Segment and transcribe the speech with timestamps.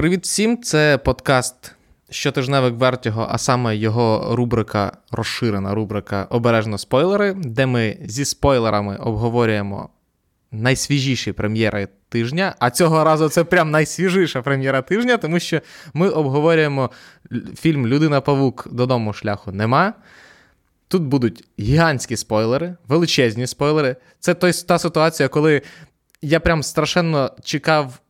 [0.00, 0.62] Привіт всім!
[0.62, 1.74] Це подкаст
[2.10, 9.88] щотижневик Вертіго, а саме його рубрика, розширена рубрика Обережно спойлери, де ми зі спойлерами обговорюємо
[10.52, 12.54] найсвіжіші прем'єри тижня.
[12.58, 15.60] А цього разу це прям найсвіжіша прем'єра тижня, тому що
[15.94, 16.90] ми обговорюємо
[17.56, 19.94] фільм Людина Павук додому шляху нема.
[20.88, 23.96] Тут будуть гігантські спойлери, величезні спойлери.
[24.20, 25.62] Це той, та ситуація, коли
[26.22, 28.00] я прям страшенно чекав.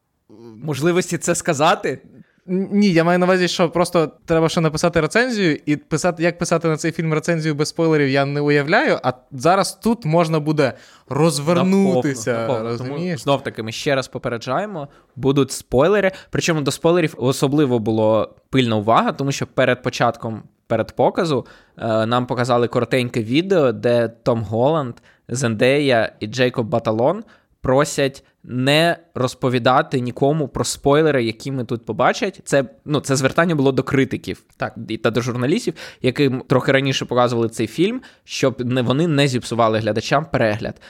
[0.63, 1.99] Можливості це сказати?
[2.47, 6.69] Ні, я маю на увазі, що просто треба ще написати рецензію, і писати, як писати
[6.69, 8.99] на цей фільм рецензію без спойлерів, я не уявляю.
[9.03, 10.73] А зараз тут можна буде
[11.09, 12.33] розвернутися.
[12.33, 12.95] Наповно, наповно.
[12.95, 16.13] Тому знов таки ми ще раз попереджаємо, будуть спойлери.
[16.31, 20.43] Причому до спойлерів особливо було пильна увага, тому що перед початком.
[20.67, 21.47] Перед показу
[21.79, 24.95] е, нам показали коротеньке відео, де Том Голланд,
[25.29, 27.25] Зендея і Джейкоб Баталон
[27.61, 32.41] просять не розповідати нікому про спойлери, які ми тут побачать.
[32.45, 37.05] Це ну, це звертання було до критиків так, і та до журналістів, яким трохи раніше
[37.05, 40.81] показували цей фільм, щоб не, вони не зіпсували глядачам перегляд.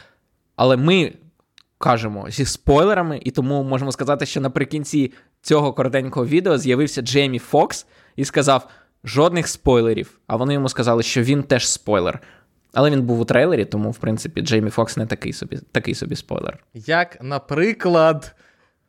[0.57, 1.13] Але ми
[1.79, 5.13] кажемо зі спойлерами, і тому можемо сказати, що наприкінці
[5.43, 8.69] цього коротенького відео з'явився Джеймі Фокс і сказав:
[9.05, 10.21] жодних спойлерів.
[10.27, 12.21] А вони йому сказали, що він теж спойлер.
[12.73, 16.17] Але він був у трейлері, тому, в принципі, Джеймі Фокс не такий собі такий собі
[16.17, 16.59] спойлер.
[16.75, 18.35] Як, наприклад,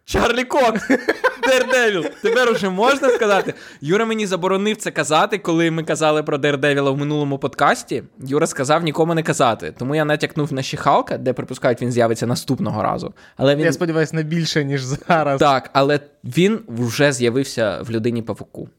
[0.05, 0.87] Чарлі Кокс!
[1.47, 2.05] Дердевіл!
[2.21, 3.53] Тепер уже можна сказати.
[3.81, 8.03] Юра мені заборонив це казати, коли ми казали про Дердевіла в минулому подкасті.
[8.19, 9.73] Юра сказав нікому не казати.
[9.77, 13.13] Тому я натякнув на She-Hulk а, де припускають, він з'явиться наступного разу.
[13.37, 13.65] Але він...
[13.65, 15.39] Я сподіваюся, не більше, ніж зараз.
[15.39, 18.69] Так, але він вже з'явився в людині павуку.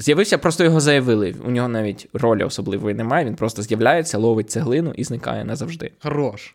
[0.00, 1.34] З'явився, просто його заявили.
[1.44, 3.24] У нього навіть ролі особливої немає.
[3.24, 5.92] Він просто з'являється, ловить цеглину і зникає назавжди.
[6.02, 6.54] Хорош.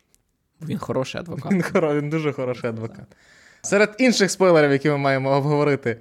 [0.61, 1.51] Він хороший адвокат.
[1.51, 1.95] Він хоро...
[1.95, 3.05] він дуже хороший адвокат.
[3.61, 5.97] Серед інших спойлерів, які ми маємо обговорити,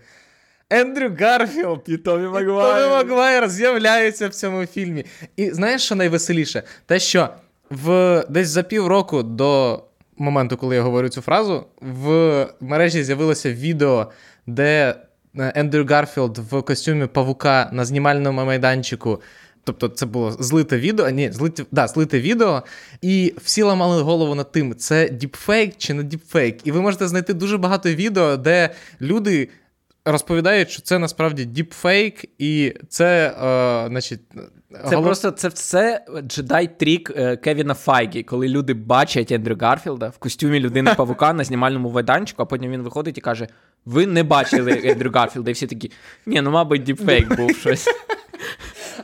[0.70, 2.74] Ендрю Гарфілд і Тобі Магуайр.
[2.74, 5.04] Тобі Магуайр з'являються в цьому фільмі.
[5.36, 6.62] І знаєш, що найвеселіше?
[6.86, 7.28] Те, що
[7.70, 9.82] в десь за півроку до
[10.16, 14.10] моменту, коли я говорю цю фразу, в мережі з'явилося відео,
[14.46, 14.94] де
[15.38, 19.20] Ендрю Гарфілд в костюмі павука на знімальному майданчику.
[19.64, 22.62] Тобто це було злите відео, ні, злите, да, злите відео,
[23.02, 26.66] і всі ламали голову над тим, це діпфейк чи не діпфейк.
[26.66, 28.70] І ви можете знайти дуже багато відео, де
[29.00, 29.48] люди
[30.04, 34.20] розповідають, що це насправді діпфейк, і це, е, значить.
[34.72, 35.04] Це голов...
[35.04, 40.60] просто це все Jedi trick е, Кевіна Файгі, коли люди бачать Ендрю Гарфілда в костюмі
[40.60, 43.48] людини павука на знімальному майданчику, а потім він виходить і каже:
[43.84, 45.90] Ви не бачили Ендрю Гарфілда, і всі такі,
[46.26, 47.88] ні, ну, мабуть, діпфейк був щось.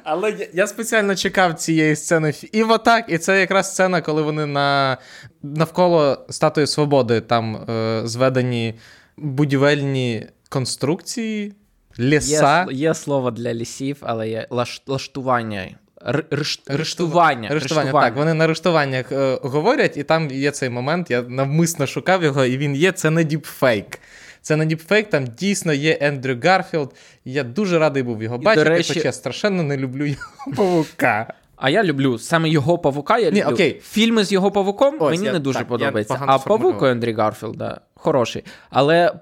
[0.05, 2.33] Але я, я спеціально чекав цієї сцени.
[2.53, 4.99] І отак, і це якраз сцена, коли вони на
[5.43, 8.75] навколо статуї свободи там е, зведені
[9.17, 11.53] будівельні конструкції,
[11.99, 12.67] ліса.
[12.71, 15.69] Є, є слово для лісів, але є лаш, лаштування.
[16.01, 16.79] Рештування.
[16.79, 17.49] Рештування.
[17.49, 17.93] Рештування.
[17.93, 21.11] Так, вони на рештуваннях е, говорять, і там є цей момент.
[21.11, 22.93] Я навмисно шукав його, і він є.
[22.93, 23.99] Це не діпфейк.
[24.43, 26.95] Це не діпфейк, там дійсно є Ендрю Гарфілд.
[27.25, 28.95] Я дуже радий був його і, бачити, речі...
[28.95, 31.35] хоча я страшенно не люблю його павука.
[31.57, 33.19] А я люблю саме його павука.
[33.19, 33.45] Я Ні.
[33.45, 33.81] Окей.
[33.85, 36.21] Фільми з його павуком Ось, мені я, не дуже так, подобається.
[36.27, 38.45] А павук Ендрю Гарфілда хороший.
[38.71, 39.13] Але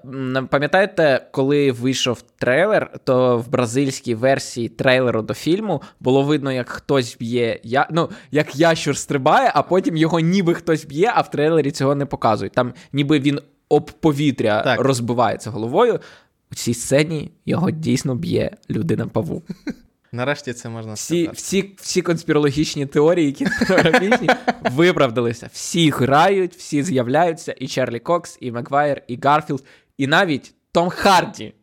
[0.49, 7.17] пам'ятаєте, коли вийшов трейлер, то в бразильській версії трейлеру до фільму було видно, як хтось
[7.17, 7.59] б'є.
[7.63, 7.87] Я...
[7.91, 12.05] Ну, як ящур стрибає, а потім його ніби хтось б'є, а в трейлері цього не
[12.05, 12.53] показують.
[12.53, 13.39] Там ніби він
[13.69, 14.79] об повітря так.
[14.79, 15.99] розбивається головою.
[16.51, 19.43] У цій сцені його дійсно б'є людина павук.
[20.11, 21.37] Нарешті це можна всі, сказати.
[21.37, 24.29] Всі всі конспірологічні теорії, кінематографічні,
[24.71, 25.49] виправдалися.
[25.53, 29.63] Всі грають, всі з'являються, і Чарлі Кокс, і Маквайр, і Гарфілд,
[29.97, 31.53] і навіть Том Харді.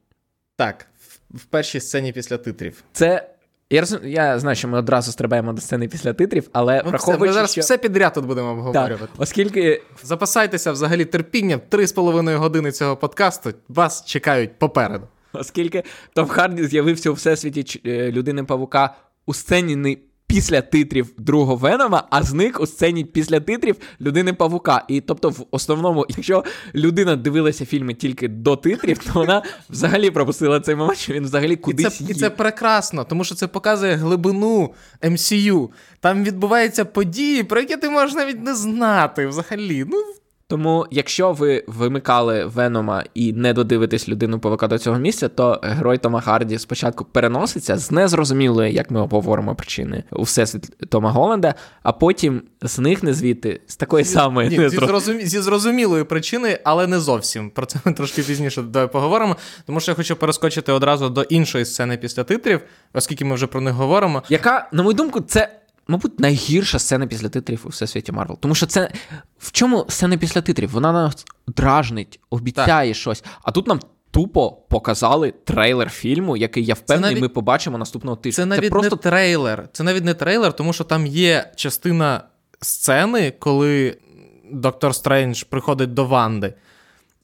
[0.57, 2.85] Так, в, в першій сцені після титрів.
[2.93, 3.31] Це.
[3.71, 4.01] Я розум...
[4.05, 7.53] я знаю, що ми одразу стрибаємо до сцени після титрів, але ну, враховуючи, Ми зараз
[7.53, 7.61] що...
[7.61, 8.99] все підряд тут будемо обговорювати.
[8.99, 9.83] Так, оскільки...
[10.03, 13.53] Запасайтеся взагалі терпінням 3,5 години цього подкасту.
[13.69, 15.07] Вас чекають попереду.
[15.35, 15.83] Оскільки
[16.15, 18.95] Том Харді з'явився у всесвіті е, людини Павука
[19.27, 24.85] у сцені не після титрів другого Венома, а зник у сцені після титрів людини Павука.
[24.89, 26.45] І тобто, в основному, якщо
[26.75, 31.57] людина дивилася фільми тільки до титрів, то вона взагалі пропустила цей момент, що він взагалі
[31.57, 32.01] кудись.
[32.01, 35.69] І це, і це прекрасно, тому що це показує глибину MCU.
[36.01, 39.85] Там відбуваються події, про які ти можеш навіть не знати взагалі.
[39.89, 40.05] Ну,
[40.55, 45.99] Тому, якщо ви вимикали Венома і не додивитесь людину павука до цього місця, то герой
[45.99, 51.93] Тома Харді спочатку переноситься з незрозумілої, як ми обговоримо причини у всесвіт Тома Голланда, а
[51.93, 55.27] потім зникне звідти з такої самої Ні, зі, зрозумі...
[55.27, 57.51] зі зрозумілої причини, але не зовсім.
[57.51, 59.37] Про це ми трошки пізніше давай поговоримо.
[59.67, 62.61] Тому що я хочу перескочити одразу до іншої сцени після титрів,
[62.93, 64.23] оскільки ми вже про них говоримо.
[64.29, 65.61] Яка, на мою думку, це.
[65.89, 68.39] Мабуть, найгірша сцена після титрів у всесвіті Марвел.
[68.41, 68.91] Тому що це
[69.39, 70.71] в чому сцена після титрів?
[70.71, 72.97] Вона нас дражнить, обіцяє так.
[72.97, 73.25] щось.
[73.43, 77.23] А тут нам тупо показали трейлер фільму, який я впевнений, навіть...
[77.23, 78.45] ми побачимо наступного тижня.
[78.45, 78.97] Це навіть це просто...
[78.97, 79.69] не трейлер.
[79.73, 82.25] Це навіть не трейлер, тому що там є частина
[82.61, 83.99] сцени, коли
[84.53, 86.55] доктор Стрендж приходить до Ванди.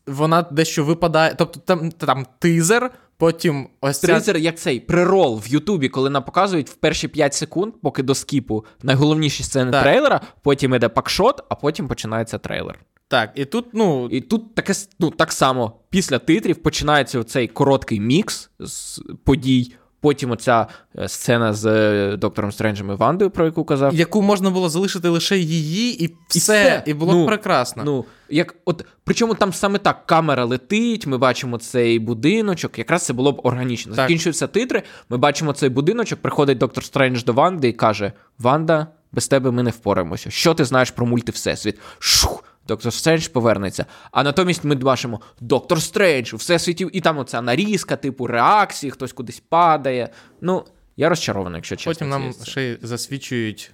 [0.06, 1.34] Вона дещо випадає.
[1.38, 2.90] Тобто там там тизер,
[3.20, 4.38] потім ось ця...
[4.38, 8.64] Як цей pre-roll в Ютубі, коли нам показують в перші 5 секунд, поки до скіпу
[8.82, 9.82] найголовніші сцени так.
[9.82, 12.78] трейлера, потім іде packshot, а потім починається трейлер.
[13.08, 14.08] Так, і тут, ну.
[14.10, 19.72] І тут таке ну, так само після титрів починається цей короткий мікс з подій.
[20.00, 20.66] Потім оця
[20.98, 23.94] е, сцена з е, доктором Стренджем і Вандою, про яку казав.
[23.94, 26.82] Яку можна було залишити лише її, і все, і, все.
[26.86, 27.82] і було ну, б прекрасно.
[27.84, 32.78] Ну, як от, Причому там саме так камера летить, ми бачимо цей будиночок.
[32.78, 33.94] Якраз це було б органічно.
[33.94, 34.04] Так.
[34.04, 39.28] Закінчуються титри, ми бачимо цей будиночок, приходить доктор Стрендж до Ванди і каже: Ванда, без
[39.28, 40.30] тебе ми не впораємося.
[40.30, 41.78] Що ти знаєш про мульти Всесвіт?
[41.98, 42.44] Шух!
[42.70, 43.86] Доктор Стрендж повернеться.
[44.12, 49.12] А натомість ми бачимо Доктор Стрендж у всесвіті, і там оця нарізка, типу реакції, хтось
[49.12, 50.08] кудись падає.
[50.40, 50.64] Ну,
[50.96, 51.92] я розчарований, якщо чесно.
[51.92, 53.70] Потім нам ще й засвідчують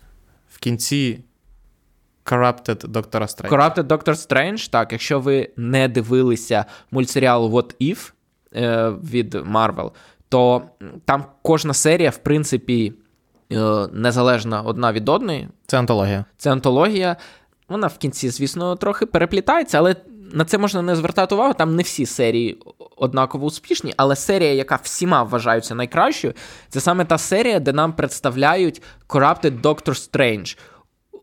[0.48, 1.24] в кінці
[2.24, 3.52] Corrupted Доктора Стрендж.
[3.52, 8.12] Corrupted Доктор Стрендж, так, якщо ви не дивилися мультсеріал What If
[8.54, 9.90] е, від Marvel,
[10.28, 10.62] то
[11.04, 12.92] там кожна серія, в принципі,
[13.52, 15.48] е, незалежна одна від одної.
[15.66, 16.24] Це антологія.
[16.36, 17.16] Це антологія.
[17.68, 19.96] Вона в кінці, звісно, трохи переплітається, але
[20.32, 21.54] на це можна не звертати увагу.
[21.54, 22.58] Там не всі серії
[22.96, 26.34] однаково успішні, але серія, яка всіма вважається найкращою,
[26.68, 30.58] це саме та серія, де нам представляють Corrupted Doctor Strange.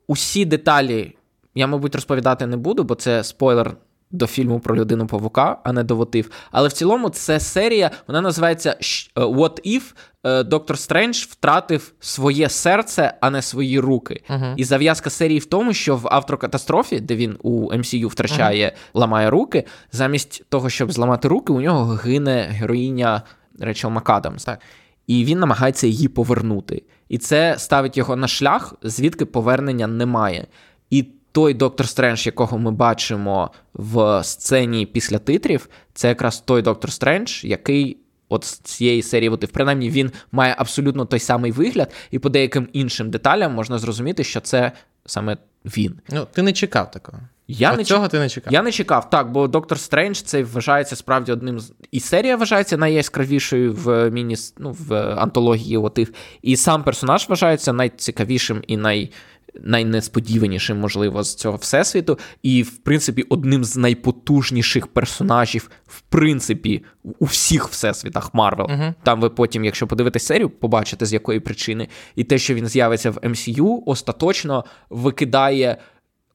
[0.07, 1.15] Усі деталі
[1.55, 3.77] я, мабуть, розповідати не буду, бо це спойлер
[4.13, 6.31] до фільму про людину павука, а не до What If.
[6.51, 8.77] Але в цілому це серія, вона називається
[9.15, 9.81] е, What If
[10.23, 14.23] е, Доктор Стрендж втратив своє серце, а не свої руки.
[14.29, 14.53] Uh-huh.
[14.57, 18.99] І зав'язка серії в тому, що в автокатастрофі, де він у MCU втрачає, uh-huh.
[18.99, 23.21] ламає руки, замість того, щоб зламати руки, у нього гине героїня
[23.59, 24.43] Речел Макадамс.
[24.43, 24.59] Так.
[25.07, 26.83] І він намагається її повернути.
[27.09, 30.47] І це ставить його на шлях, звідки повернення немає.
[30.89, 36.91] І той доктор Стрендж, якого ми бачимо в сцені після титрів, це якраз той доктор
[36.91, 37.97] Стрендж, який.
[38.29, 42.67] От з цієї серії, от, принаймні, він має абсолютно той самий вигляд, і по деяким
[42.73, 44.71] іншим деталям можна зрозуміти, що це
[45.05, 45.99] саме він.
[46.09, 47.19] Ну, ти не чекав такого.
[47.47, 48.53] Я От не цього ти не чекав.
[48.53, 51.73] Я не чекав, так, бо Доктор Стрендж це вважається справді одним з.
[51.91, 54.35] І серія вважається найяскравішою в міні...
[54.57, 55.77] ну, в антології.
[55.77, 55.99] От,
[56.41, 59.11] і сам персонаж вважається найцікавішим і най
[59.61, 66.83] найнесподіванішим, можливо, з цього всесвіту, і, в принципі, одним з найпотужніших персонажів, в принципі,
[67.19, 68.67] у всіх всесвітах Марвел.
[68.67, 68.93] Uh-huh.
[69.03, 71.87] Там ви потім, якщо подивитесь серію, побачите, з якої причини.
[72.15, 75.77] І те, що він з'явиться в MCU, остаточно викидає.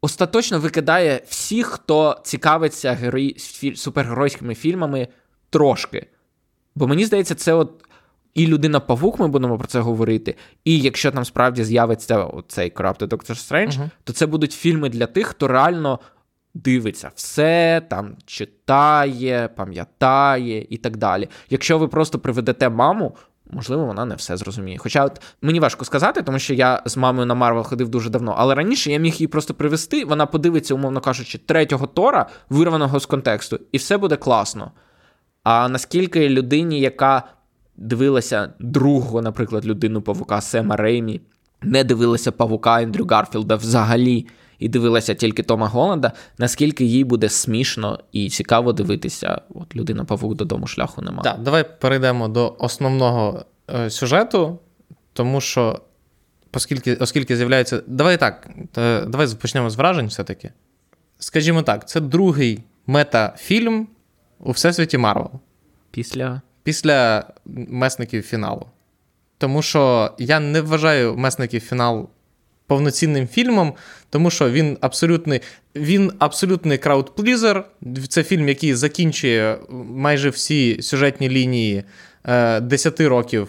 [0.01, 3.37] Остаточно викидає всіх, хто цікавиться герої...
[3.77, 5.09] супергеройськими фільмами
[5.51, 6.07] трошки.
[6.75, 7.85] Бо мені здається, це от
[8.35, 10.35] і людина Павук, ми будемо про це говорити.
[10.65, 13.91] І якщо там справді з'явиться цей Doctor Strange, uh-huh.
[14.05, 15.99] то це будуть фільми для тих, хто реально
[16.55, 21.29] дивиться все, там читає, пам'ятає і так далі.
[21.51, 23.17] Якщо ви просто приведете маму.
[23.51, 24.79] Можливо, вона не все зрозуміє.
[24.79, 28.35] Хоча от мені важко сказати, тому що я з мамою на Марвел ходив дуже давно.
[28.39, 33.07] Але раніше я міг її просто привести, вона подивиться, умовно кажучи, третього Тора, вирваного з
[33.07, 34.73] контексту, і все буде класно.
[35.43, 37.23] А наскільки людині, яка
[37.79, 41.21] дивилася другого, наприклад, людину павука Сема Реймі,
[41.63, 44.27] не дивилася павука Ендрю Гарфілда взагалі,
[44.59, 50.35] і дивилася тільки Тома Голланда, наскільки їй буде смішно і цікаво дивитися, от людина павук
[50.35, 51.23] додому шляху немає.
[51.23, 54.59] Так, давай перейдемо до основного е, сюжету,
[55.13, 55.81] тому що,
[56.53, 57.83] оскільки, оскільки з'являється.
[57.87, 58.49] Давай так,
[59.09, 60.53] давай почнемо з вражень все-таки.
[61.19, 63.89] Скажімо так, це другий метафільм
[64.39, 65.31] у всесвіті Марвел.
[65.91, 67.25] Після після
[67.69, 68.67] месників фіналу.
[69.39, 72.09] Тому що я не вважаю месників фінал
[72.67, 73.75] повноцінним фільмом,
[74.11, 75.41] тому що він абсолютний
[75.77, 77.65] він абсолютний crowd-pleaser.
[78.09, 81.85] Це фільм, який закінчує майже всі сюжетні лінії
[82.25, 83.49] е, 10 років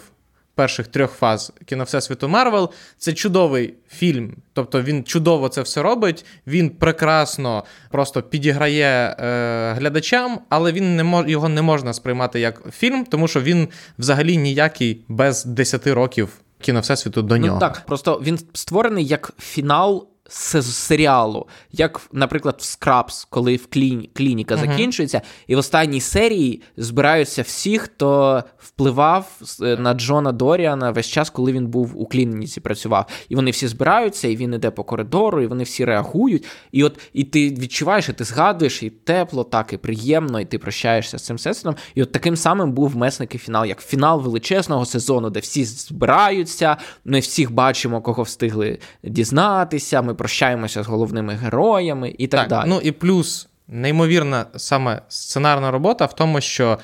[0.59, 2.69] перших трьох фаз кіно Всесвіту Марвел.
[2.97, 4.35] Це чудовий фільм.
[4.53, 6.25] Тобто він чудово це все робить.
[6.47, 12.61] Він прекрасно просто підіграє е, глядачам, але він не мож, його не можна сприймати як
[12.71, 13.67] фільм, тому що він
[13.99, 16.29] взагалі ніякий без 10 років
[16.61, 17.53] кіно Всесвіту до нього.
[17.53, 24.09] Ну так, просто він створений як фінал серіалу, як, наприклад, в Скрабс, коли в кліні,
[24.13, 24.69] клініка uh-huh.
[24.69, 31.29] закінчується, і в останній серії збираються всі, хто впливав е, на Джона Доріана весь час,
[31.29, 33.05] коли він був у клініці, працював.
[33.29, 36.45] І вони всі збираються, і він іде по коридору, і вони всі реагують.
[36.71, 40.57] І от і ти відчуваєш, і ти згадуєш, і тепло, так, і приємно, і ти
[40.57, 41.75] прощаєшся з цим всесвітом.
[41.95, 46.77] І от таким самим був месник і фінал, як фінал величезного сезону, де всі збираються,
[47.05, 50.01] ми всіх бачимо, кого встигли дізнатися.
[50.01, 52.69] Ми прощаємося з головними героями і так, так далі.
[52.69, 53.45] Ну і плюс.
[53.71, 56.79] Неймовірна саме сценарна робота в тому, що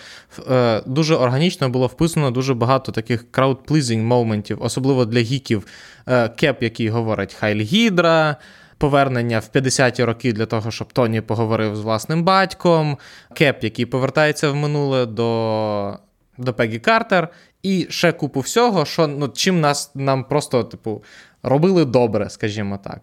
[0.51, 5.67] е, дуже органічно було вписано дуже багато таких crowd-pleasing моментів, особливо для гіків.
[6.07, 8.35] Е, Кеп, який говорить Хайль Гідра,
[8.77, 12.97] повернення в 50-ті роки для того, щоб Тоні поговорив з власним батьком,
[13.33, 15.99] Кеп, який повертається в минуле до
[16.37, 17.29] до Пегі Картер,
[17.63, 21.03] і ще купу всього, що ну, чим нас нам просто, типу,
[21.45, 23.01] робили добре, скажімо так.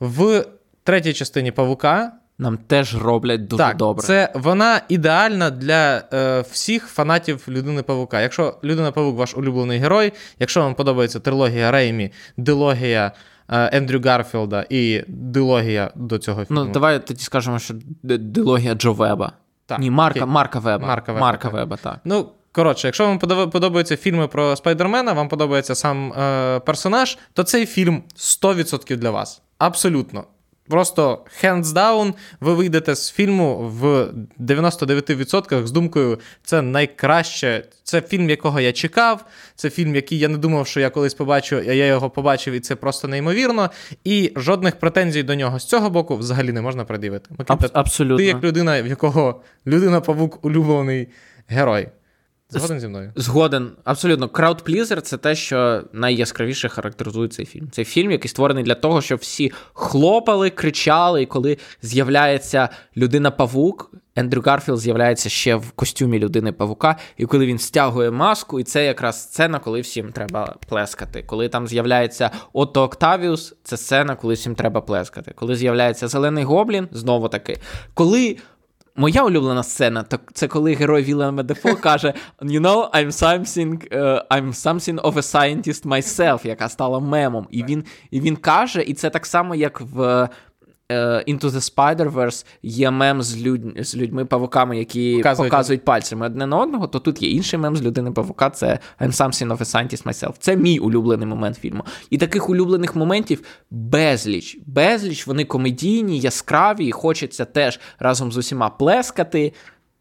[0.00, 0.44] В
[0.84, 2.12] третій частині Павука.
[2.38, 4.06] Нам теж роблять дуже так, добре.
[4.06, 8.20] Це вона ідеальна для е, всіх фанатів людини Павука.
[8.20, 13.12] Якщо людина Павук ваш улюблений герой, якщо вам подобається трилогія Реймі, дилогія
[13.48, 16.64] е, Ендрю Гарфілда і дилогія до цього ну, фільму.
[16.64, 19.32] Ну, давай тоді скажемо, що дилогія Джо Веба.
[19.66, 20.86] Так, Ні, Марка Марка Веба.
[20.86, 21.52] Марка Веба, Марка так.
[21.54, 22.00] Веба, так.
[22.04, 23.18] Ну, Коротше, якщо вам
[23.50, 29.42] подобаються фільми про Спайдермена, вам подобається сам е, персонаж, то цей фільм 100% для вас.
[29.58, 30.24] Абсолютно.
[30.68, 37.64] Просто hands down, ви вийдете з фільму в 99% з думкою, це найкраще.
[37.82, 39.24] Це фільм, якого я чекав.
[39.56, 42.60] Це фільм, який я не думав, що я колись побачу, а я його побачив, і
[42.60, 43.70] це просто неймовірно.
[44.04, 47.30] І жодних претензій до нього з цього боку взагалі не можна пред'явити.
[47.38, 48.16] Аб- абсолютно.
[48.16, 51.08] Ти як людина, в якого людина-павук улюблений
[51.48, 51.88] герой.
[52.50, 53.12] Згоден зі мною.
[53.16, 54.28] Згоден, абсолютно.
[54.28, 57.70] Краудплізер це те, що найяскравіше характеризує цей фільм.
[57.70, 63.90] Цей фільм, який створений для того, щоб всі хлопали, кричали, і коли з'являється людина-павук.
[64.16, 69.22] Ендрю Гарфілд з'являється ще в костюмі людини-павука, і коли він стягує маску, і це якраз
[69.22, 71.22] сцена, коли всім треба плескати.
[71.22, 75.32] Коли там з'являється Отто Октавіус, це сцена, коли всім треба плескати.
[75.34, 77.58] Коли з'являється Зелений Гоблін, знову таки.
[77.94, 78.36] Коли
[78.96, 84.20] Моя улюблена сцена, то це коли герой Віллема Дефо каже: You know, I'm something uh,
[84.30, 87.46] I'm something of a scientist myself, яка стала мемом.
[87.50, 90.28] І він і він каже, і це так само, як в
[90.90, 93.86] Into the Spider-Verse є мем з людь...
[93.86, 95.50] з людьми-павуками, які показують.
[95.50, 99.48] показують пальцями одне на одного, то тут є інший мем з людини-павука, це I'm something
[99.48, 100.34] of a scientist myself.
[100.38, 101.84] Це мій улюблений момент фільму.
[102.10, 104.58] І таких улюблених моментів безліч.
[104.66, 109.52] Безліч, вони комедійні, яскраві, і хочеться теж разом з усіма плескати.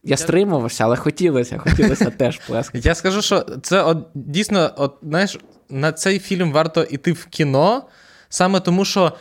[0.04, 2.88] Я стримувався, але хотілося, хотілося теж плескати.
[2.88, 7.84] Я скажу, що це от, дійсно, от, знаєш, на цей фільм варто йти в кіно,
[8.30, 9.14] саме тому що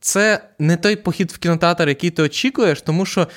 [0.00, 3.28] це не той похід в кінотеатр, який ти очікуєш, тому що.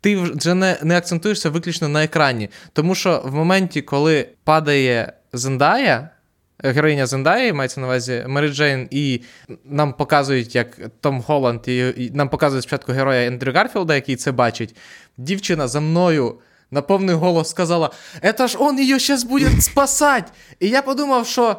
[0.00, 2.50] Ти вже не не акцентуєшся виключно на екрані.
[2.72, 6.10] Тому що в моменті, коли падає Зендая,
[6.58, 9.20] героїня Зендаї, мається на увазі Мері Джейн, і
[9.64, 14.32] нам показують, як Том Холланд, і, і нам показують спочатку героя Ендрю Гарфілда, який це
[14.32, 14.76] бачить.
[15.16, 16.34] Дівчина за мною
[16.70, 17.90] на повний голос сказала:
[18.22, 20.32] «Это ж он її зараз буде спасати!
[20.60, 21.56] І я подумав, що.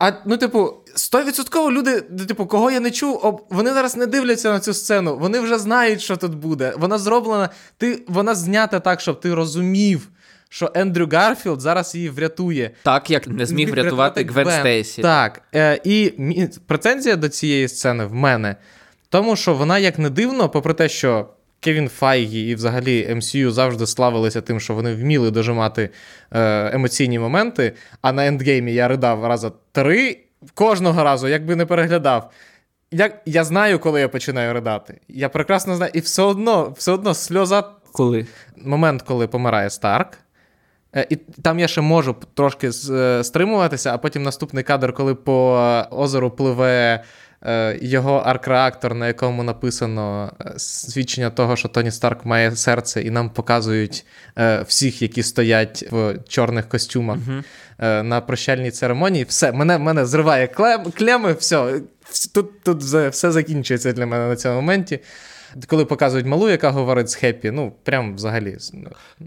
[0.00, 4.60] А ну, типу, 100% люди, типу, кого я не чув, вони зараз не дивляться на
[4.60, 5.16] цю сцену.
[5.16, 6.72] Вони вже знають, що тут буде.
[6.78, 10.08] Вона зроблена, ти, вона знята так, щоб ти розумів,
[10.48, 12.70] що Ендрю Гарфілд зараз її врятує.
[12.82, 15.02] Так, як не зміг врятувати Гвен Стейсі.
[15.02, 15.42] Так.
[15.54, 16.12] Е, І
[16.66, 18.56] претензія до цієї сцени в мене,
[19.08, 21.28] тому що вона, як не дивно, попри те, що.
[21.60, 25.90] Кевін Файгі і взагалі MCU завжди славилися тим, що вони вміли дожимати
[26.30, 27.72] е, емоційні моменти.
[28.02, 30.18] А на ендгеймі я ридав раза три
[30.54, 32.30] кожного разу, якби не переглядав.
[32.90, 35.00] Я я знаю, коли я починаю ридати.
[35.08, 35.92] Я прекрасно знаю.
[35.94, 37.64] І все одно все одно сльоза.
[37.92, 38.26] Коли?
[38.56, 40.18] Момент, коли помирає Старк.
[40.96, 45.60] Е, і там я ще можу трошки е, стримуватися, а потім наступний кадр, коли по
[45.90, 47.04] озеру пливе
[47.80, 53.30] його арк-реактор, на якому написано е, свідчення того, що Тоні Старк має серце, і нам
[53.30, 54.06] показують
[54.38, 58.02] е, всіх, які стоять в чорних костюмах uh-huh.
[58.02, 59.24] на прощальній церемонії.
[59.24, 61.80] Все, мене мене зриває клем, клеми, все.
[62.34, 65.00] Тут тут все закінчується для мене на цьому моменті.
[65.66, 68.56] Коли показують малу, яка говорить з Хеппі, ну прям взагалі.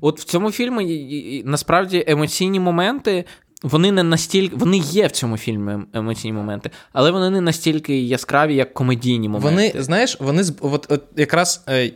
[0.02, 3.26] От в цьому фільмі насправді емоційні моменти
[3.64, 4.56] вони не настільки.
[4.56, 9.50] Вони є в цьому фільмі емоційні моменти, але вони не настільки яскраві, як комедійні моменти.
[9.50, 11.92] Вони, знаєш, вони от, от якраз е,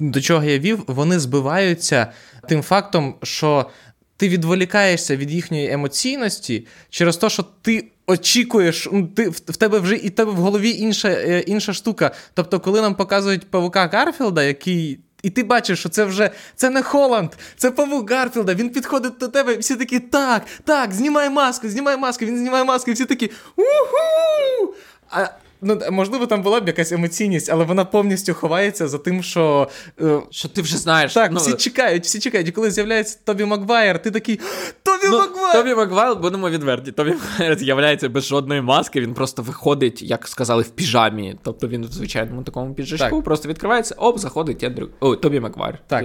[0.00, 2.06] до чого я вів, вони збиваються
[2.48, 3.70] тим фактом, що
[4.16, 7.90] ти відволікаєшся від їхньої емоційності через те, що ти.
[8.06, 12.10] Очікуєш, ти в тебе вже і тебе в голові інша е, інша штука.
[12.34, 16.82] Тобто, коли нам показують павука Гарфілда, який і ти бачиш, що це вже це не
[16.82, 18.54] Холланд, це павук Гарфілда.
[18.54, 22.64] Він підходить до тебе, і всі такі, так, так, знімай маску, знімай маску, він знімає
[22.64, 24.74] маску, і всі такі уху!
[25.10, 25.26] А
[25.64, 29.68] Ну, можливо, там була б якась емоційність, але вона повністю ховається за тим, що
[30.00, 31.14] е, Що ти вже знаєш.
[31.14, 31.38] Так, ну...
[31.38, 32.48] всі чекають, всі чекають.
[32.48, 34.40] І коли з'являється Тобі Маквайер, ти такий
[34.82, 35.52] Тобі ну, Маквайер!
[35.52, 36.92] Тобі Маквайер, будемо відверті.
[36.92, 41.36] Тобі Маквайер з'являється без жодної маски, він просто виходить, як сказали, в піжамі.
[41.42, 44.88] Тобто він в звичайному такому піджачку, просто відкривається, оп, заходить Ендрю.
[45.00, 45.78] О, Тобі Маквайер.
[45.86, 46.04] Так.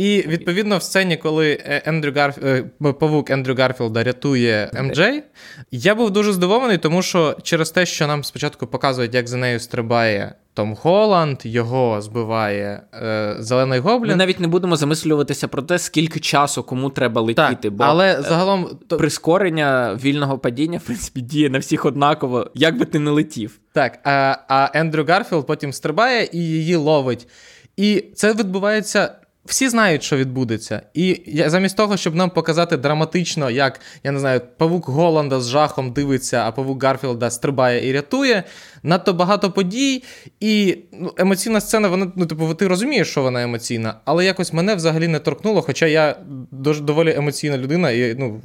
[0.00, 2.38] І відповідно в сцені, коли е, Ендрю Гарф...
[2.44, 2.64] Е,
[3.00, 5.24] павук Ендрю Гарфілда рятує МД,
[5.70, 8.66] я був дуже здивований, тому що через те, що нам спочатку
[9.00, 14.10] показують, як за нею стрибає Том Холланд, його збиває е, Зелений Гоблін.
[14.10, 17.56] Ми навіть не будемо замислюватися про те, скільки часу кому треба летіти.
[17.62, 22.78] Так, бо але е, загалом прискорення вільного падіння, в принципі, діє на всіх однаково, як
[22.78, 23.60] би ти не летів.
[23.72, 27.28] Так, а, а Ендрю Гарфілд потім стрибає і її ловить.
[27.76, 29.12] І це відбувається
[29.44, 30.82] всі знають, що відбудеться.
[30.94, 35.92] І замість того, щоб нам показати драматично, як я не знаю, павук Голланда з жахом
[35.92, 38.44] дивиться, а павук Гарфілда стрибає і рятує.
[38.82, 40.02] Надто багато подій,
[40.40, 44.74] і ну, емоційна сцена, вона ну, типу, ти розумієш, що вона емоційна, але якось мене
[44.74, 45.62] взагалі не торкнуло.
[45.62, 46.16] Хоча я
[46.50, 48.40] доволі емоційна людина, і ну,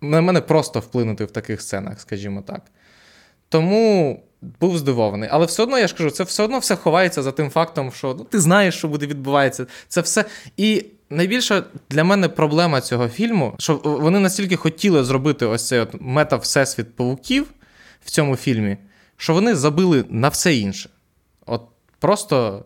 [0.00, 2.62] на мене просто вплинути в таких сценах, скажімо так.
[3.48, 4.22] Тому
[4.60, 5.28] був здивований.
[5.32, 8.14] Але все одно я ж кажу, це все одно все ховається за тим фактом, що
[8.18, 9.66] ну, ти знаєш, що буде відбуватися.
[9.88, 10.24] Це все.
[10.56, 15.94] І найбільша для мене проблема цього фільму, що вони настільки хотіли зробити ось цей от
[16.00, 17.46] мета-всесвіт павуків
[18.04, 18.76] в цьому фільмі,
[19.16, 20.90] що вони забили на все інше.
[21.46, 21.62] От
[21.98, 22.64] просто.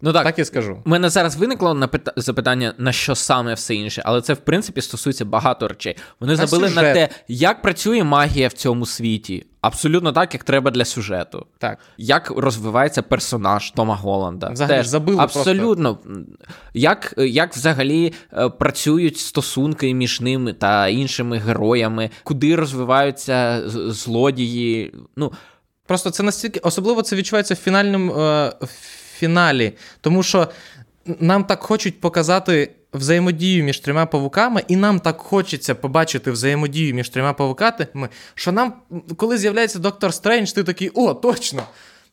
[0.00, 0.82] Ну так так і скажу.
[0.86, 2.12] У мене зараз виникло на пита...
[2.16, 5.96] запитання, на що саме все інше, але це в принципі стосується багато речей.
[6.20, 6.84] Вони на забили сюжет.
[6.84, 9.46] на те, як працює магія в цьому світі.
[9.60, 11.46] Абсолютно так, як треба для сюжету.
[11.58, 11.78] Так.
[11.98, 14.48] Як розвивається персонаж Тома Голланда.
[14.48, 15.96] Взагалі, Теж забили Абсолютно.
[15.96, 16.22] Просто.
[16.74, 24.94] Як як взагалі е, працюють стосунки між ними та іншими героями, куди розвиваються злодії.
[25.16, 25.32] Ну,
[25.86, 28.20] Просто це настільки особливо це відчувається в фінальному.
[28.20, 28.52] Е,
[29.18, 29.72] фіналі.
[30.00, 30.48] Тому що
[31.20, 37.08] нам так хочуть показати взаємодію між трьома павуками, і нам так хочеться побачити взаємодію між
[37.08, 38.72] трьома павуками, що нам,
[39.16, 41.62] коли з'являється доктор Стрендж, ти такий, о, точно!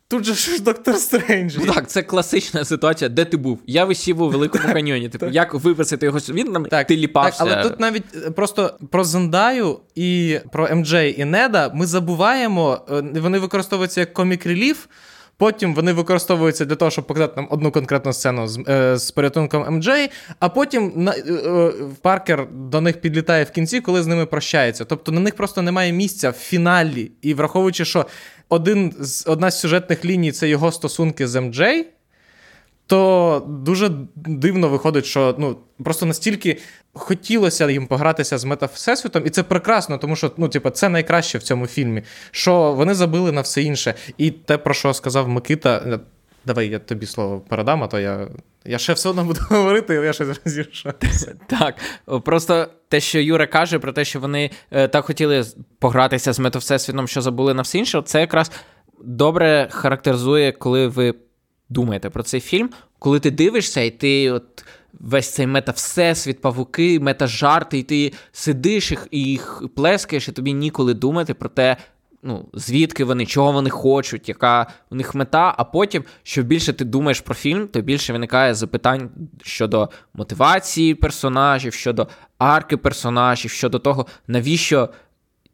[0.07, 1.55] Тут же ж доктор Стрендж.
[1.59, 3.59] Ну Так, це класична ситуація, де ти був.
[3.67, 5.09] Я висів у великому каньйоні.
[5.09, 7.43] Типу, як виписати його Він нам так, ти ліпався.
[7.43, 12.81] Так, Але тут навіть е, просто про Зендаю і про МД і Неда ми забуваємо,
[12.89, 14.75] е, вони використовуються як комік-реліф.
[15.37, 19.75] Потім вони використовуються для того, щоб показати нам одну конкретну сцену з е, з порятунком
[19.75, 19.87] МД,
[20.39, 21.71] а потім на, е, е,
[22.01, 24.85] Паркер до них підлітає в кінці, коли з ними прощається.
[24.85, 27.11] Тобто на них просто немає місця в фіналі.
[27.21, 28.05] І враховуючи, що
[28.49, 31.85] один з одна з сюжетних ліній це його стосунки з МД,
[32.87, 36.57] то дуже дивно виходить, що ну просто настільки
[36.93, 41.43] хотілося їм погратися з метавсесвітом, і це прекрасно, тому що ну, типу, це найкраще в
[41.43, 42.03] цьому фільмі.
[42.31, 43.93] Що вони забили на все інше.
[44.17, 45.83] І те, про що сказав Микита.
[45.85, 45.99] Е,
[46.45, 48.27] давай я тобі слово передам, а то я
[48.65, 51.35] я ще все одно буду говорити, я щось розіршатися.
[51.47, 51.75] Так.
[52.23, 55.43] Просто те, що Юра каже, про те, що вони е, так хотіли
[55.79, 58.51] погратися з метавсесвітом, що забули на все інше, це якраз
[59.03, 61.13] добре характеризує, коли ви
[61.69, 64.65] думаєте про цей фільм, коли ти дивишся, і ти от
[64.99, 70.93] весь цей мета-всесвіт, павуки, мета-жарти, і ти сидиш їх і їх плескаєш, і тобі ніколи
[70.93, 71.77] думати про те,
[72.23, 75.55] ну, звідки вони, чого вони хочуть, яка у них мета.
[75.57, 79.09] А потім, що більше ти думаєш про фільм, то більше виникає запитань
[79.43, 84.89] щодо мотивації персонажів, щодо арки персонажів, щодо того, навіщо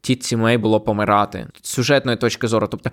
[0.01, 2.67] тітці Мей було помирати з сюжетної точки зору.
[2.67, 2.91] Тобто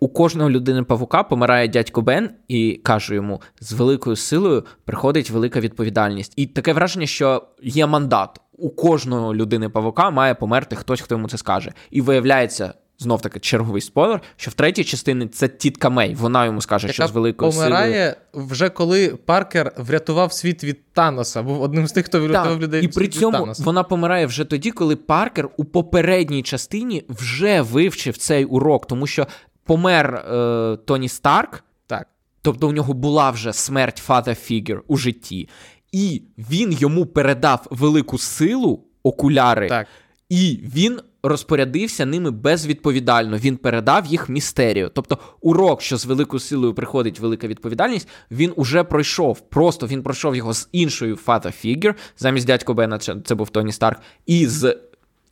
[0.00, 5.60] у кожного людини павука помирає дядько Бен і каже йому: з великою силою приходить велика
[5.60, 6.32] відповідальність.
[6.36, 8.40] І таке враження, що є мандат.
[8.52, 11.72] У кожного людини павука має померти хтось, хто йому це скаже.
[11.90, 12.74] І виявляється.
[13.00, 16.14] Знов таки черговий спойлер, що в третій частині це тітка Мей.
[16.14, 18.48] Вона йому скаже, Яка що з великою помирає силою...
[18.48, 21.42] вже коли Паркер врятував світ від Таноса.
[21.42, 22.84] Був одним з тих, хто врятував так, людей.
[22.84, 28.16] І при цьому від вона помирає вже тоді, коли Паркер у попередній частині вже вивчив
[28.16, 29.26] цей урок, тому що
[29.68, 32.06] помер е, Тоні Старк, так.
[32.42, 35.48] тобто у нього була вже смерть Father Figure у житті,
[35.92, 39.68] і він йому передав велику силу, окуляри.
[39.68, 39.86] Так.
[40.28, 43.36] І він розпорядився ними безвідповідально.
[43.36, 44.90] Він передав їх містерію.
[44.94, 49.40] Тобто, урок, що з великою силою приходить велика відповідальність, він уже пройшов.
[49.40, 54.00] Просто він пройшов його з іншою father figure, замість дядько Бена, це був Тоні Старк,
[54.26, 54.76] і з.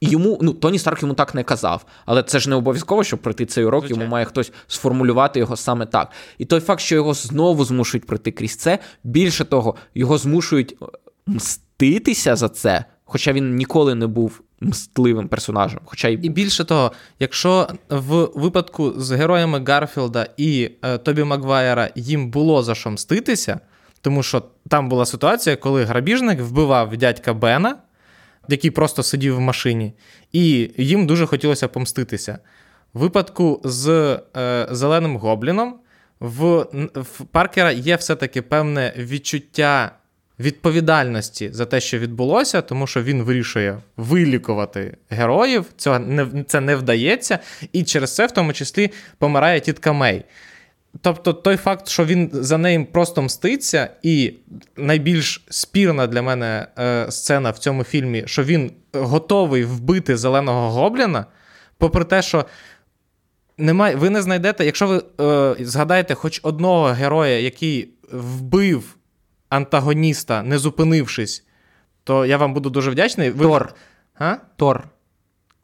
[0.01, 3.47] Йому, ну, Тоні Старк йому так не казав, але це ж не обов'язково, щоб пройти
[3.47, 4.03] цей урок, Звичайно.
[4.03, 6.11] йому має хтось сформулювати його саме так.
[6.39, 10.87] І той факт, що його знову змушують пройти крізь це, більше того, його змушують е,
[11.27, 15.81] мститися за це, хоча він ніколи не був мстливим персонажем.
[15.85, 16.19] Хоча й...
[16.23, 22.63] І більше того, якщо в випадку з героями Гарфілда і е, Тобі Маквайера їм було
[22.63, 23.61] за що мститися,
[24.01, 27.77] тому що там була ситуація, коли грабіжник вбивав дядька Бена,
[28.49, 29.93] який просто сидів в машині,
[30.33, 32.39] і їм дуже хотілося помститися.
[32.95, 33.89] В випадку з
[34.37, 35.75] е, Зеленим Гобліном
[36.21, 39.93] в, в Паркера є все-таки певне відчуття
[40.39, 45.65] відповідальності за те, що відбулося, тому що він вирішує вилікувати героїв.
[45.77, 47.39] Цього не це не вдається,
[47.73, 50.25] і через це в тому числі помирає тітка Мей.
[51.01, 54.35] Тобто, той факт, що він за нею просто мститься, і
[54.77, 61.27] найбільш спірна для мене е, сцена в цьому фільмі, що він готовий вбити зеленого гобліна,
[61.79, 62.45] попри те, що
[63.59, 68.97] немає, ви не знайдете, якщо ви е, згадаєте хоч одного героя, який вбив
[69.49, 71.45] антагоніста, не зупинившись,
[72.05, 73.31] то я вам буду дуже вдячний.
[73.31, 73.45] Ви...
[73.45, 73.75] Тор.
[74.19, 74.37] А?
[74.57, 74.89] Тор.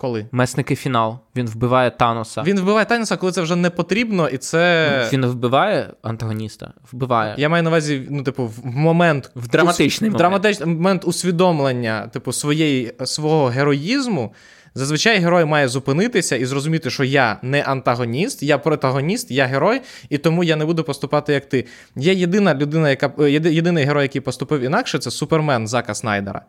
[0.02, 0.26] Коли?
[0.32, 1.18] Месники фінал.
[1.36, 2.42] Він вбиває Таноса.
[2.42, 5.08] Він вбиває Таноса, коли це вже не потрібно, і це.
[5.12, 6.72] Він вбиває антагоніста.
[6.92, 7.34] Вбиває.
[7.38, 9.30] Я маю на увазі, ну, типу, в момент.
[9.36, 10.12] В драматичний ус...
[10.12, 10.18] момент.
[10.18, 14.34] Драматичний момент усвідомлення, типу, своєї, свого героїзму.
[14.74, 20.18] Зазвичай герой має зупинитися і зрозуміти, що я не антагоніст, я протагоніст, я герой, і
[20.18, 21.66] тому я не буду поступати як ти.
[21.96, 26.42] Є єдина людина, яка е, єдиний герой, який поступив інакше, це Супермен Зака Снайдера.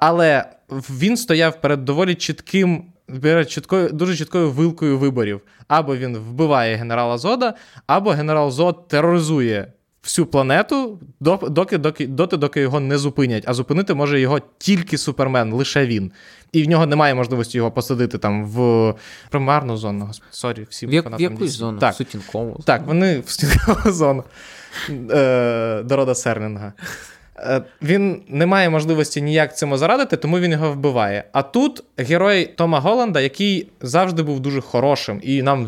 [0.00, 2.84] Але він стояв перед доволі чітким,
[3.22, 5.40] перед чіткою, дуже чіткою вилкою виборів.
[5.68, 7.54] Або він вбиває генерала Зода,
[7.86, 13.44] або генерал Зод тероризує всю планету, доки, доки, доти, доки його не зупинять.
[13.46, 16.12] А зупинити може його тільки Супермен, лише він.
[16.52, 18.94] І в нього немає можливості його посадити там в
[19.30, 20.10] примарну зону.
[20.30, 21.78] Sorry, всі В, як, в якусь зону?
[21.78, 21.94] Так.
[21.94, 22.60] В сутінкову.
[22.64, 24.24] Так, вони в сутінкову зону
[25.10, 26.72] е, Дорода Серлінга.
[27.42, 31.24] Е, він не має можливості ніяк цьому зарадити, тому він його вбиває.
[31.32, 35.66] А тут герой Тома Голланда, який завжди був дуже хорошим, і нам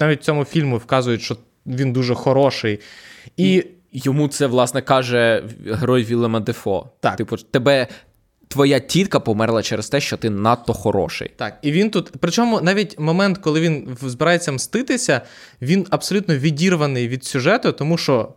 [0.00, 2.80] навіть в цьому фільму вказують, що він дуже хороший.
[3.36, 6.86] І йому це, власне, каже герой Вілема Дефо.
[7.00, 7.16] Так.
[7.16, 7.86] Типу, тебе.
[8.48, 11.30] Твоя тітка померла через те, що ти надто хороший.
[11.36, 12.12] Так, і він тут.
[12.20, 15.20] Причому навіть момент, коли він збирається мститися,
[15.62, 18.28] він абсолютно відірваний від сюжету, тому що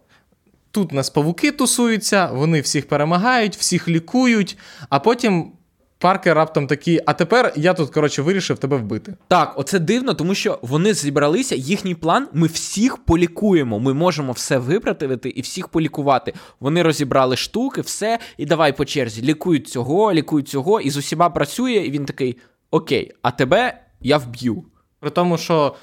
[0.73, 4.57] тут нас павуки тусуються, вони всіх перемагають, всіх лікують,
[4.89, 5.51] а потім
[5.97, 9.15] Паркер раптом такий, а тепер я тут, коротше, вирішив тебе вбити.
[9.27, 13.79] Так, оце дивно, тому що вони зібралися, їхній план, ми всіх полікуємо.
[13.79, 16.33] Ми можемо все виправити і всіх полікувати.
[16.59, 19.21] Вони розібрали штуки, все, і давай по черзі.
[19.21, 22.37] Лікують цього, лікують цього, і з усіма працює, і він такий:
[22.71, 24.63] Окей, а тебе я вб'ю.
[24.99, 25.75] При тому, що.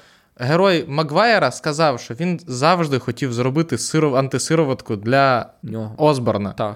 [0.43, 5.95] Герой Маквайера сказав, що він завжди хотів зробити сиров, антисироватку для Нього.
[5.97, 6.53] Осборна.
[6.53, 6.75] Так.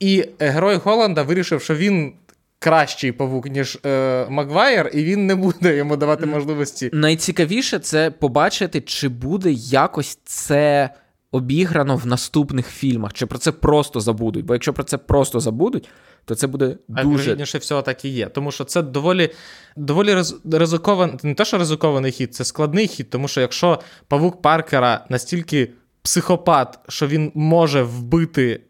[0.00, 2.12] І герой Голланда вирішив, що він
[2.58, 6.90] кращий павук, ніж е, Маквайер, і він не буде йому давати можливості.
[6.92, 10.90] Найцікавіше це побачити, чи буде якось це
[11.32, 14.44] обіграно в наступних фільмах, чи про це просто забудуть.
[14.44, 15.88] Бо якщо про це просто забудуть,
[16.24, 17.32] то це буде дуже.
[17.32, 18.26] А всього так і є.
[18.26, 19.30] Тому що це доволі
[19.76, 25.06] доволі ризикований, не те, що ризикований хід, це складний хід, тому що якщо павук Паркера
[25.08, 25.70] настільки
[26.02, 28.60] психопат, що він може вбити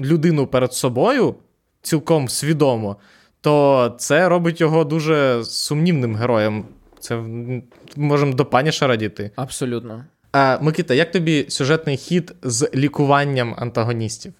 [0.00, 1.34] людину перед собою
[1.82, 2.96] цілком свідомо
[3.40, 6.64] то це робить його дуже сумнівним героєм.
[7.00, 7.24] Це
[7.96, 9.30] можемо до паніша радіти.
[9.36, 10.04] Абсолютно.
[10.32, 14.32] А, Микита, як тобі сюжетний хід з лікуванням антагоністів?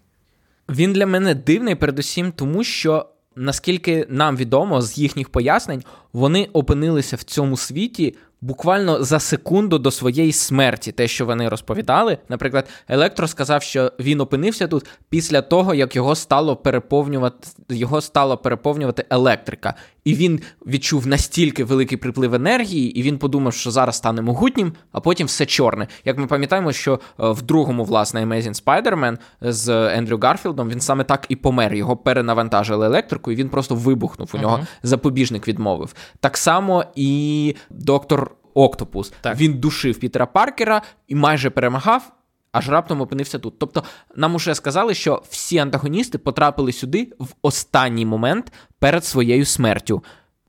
[0.68, 7.16] Він для мене дивний, передусім, тому що, наскільки нам відомо з їхніх пояснень, вони опинилися
[7.16, 12.18] в цьому світі буквально за секунду до своєї смерті, те, що вони розповідали.
[12.28, 18.36] Наприклад, Електро сказав, що він опинився тут після того, як його стало переповнювати його стало
[18.36, 19.74] переповнювати електрика.
[20.04, 25.00] І він відчув настільки великий приплив енергії, і він подумав, що зараз стане могутнім, а
[25.00, 25.86] потім все чорне.
[26.04, 26.98] Як ми пам'ятаємо, що е,
[27.30, 31.74] в другому, власне, Amazing Spider-Man з Ендрю Гарфілдом він саме так і помер.
[31.74, 34.30] Його перенавантажили електрику, і він просто вибухнув.
[34.34, 34.66] У нього uh-huh.
[34.82, 35.94] запобіжник відмовив.
[36.20, 38.27] Так само і доктор
[38.58, 39.12] Октопус.
[39.20, 39.36] Так.
[39.36, 42.12] Він душив Пітера Паркера і майже перемагав.
[42.52, 43.58] Аж раптом опинився тут.
[43.58, 43.82] Тобто,
[44.16, 50.04] нам уже сказали, що всі антагоністи потрапили сюди в останній момент перед своєю смертю.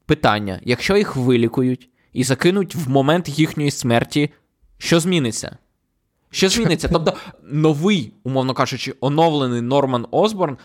[0.05, 4.29] Питання: якщо їх вилікують і закинуть в момент їхньої смерті,
[4.77, 5.57] що зміниться?
[6.31, 6.87] Що зміниться?
[6.91, 10.57] Тобто новий, умовно кажучи, оновлений Норман Осборн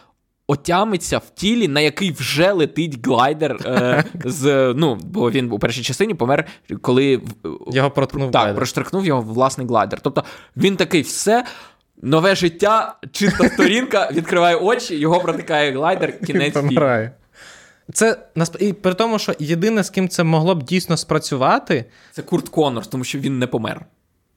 [0.47, 4.75] отямиться в тілі, на який вже летить глайдер е, з.
[4.77, 6.47] Ну, бо він у першій частині помер,
[6.83, 7.21] коли
[7.73, 8.57] його проткнув так, глайдер.
[8.57, 10.01] проштрикнув його власний глайдер.
[10.01, 10.25] Тобто
[10.57, 11.45] він такий все.
[12.03, 17.11] Нове життя, чиста сторінка, відкриває очі, його протикає глайдер, кінець фільму.
[17.93, 18.19] Це
[18.61, 22.89] і при тому, що єдине, з ким це могло б дійсно спрацювати, це Курт Коннорс,
[22.89, 23.87] тому що він не помер.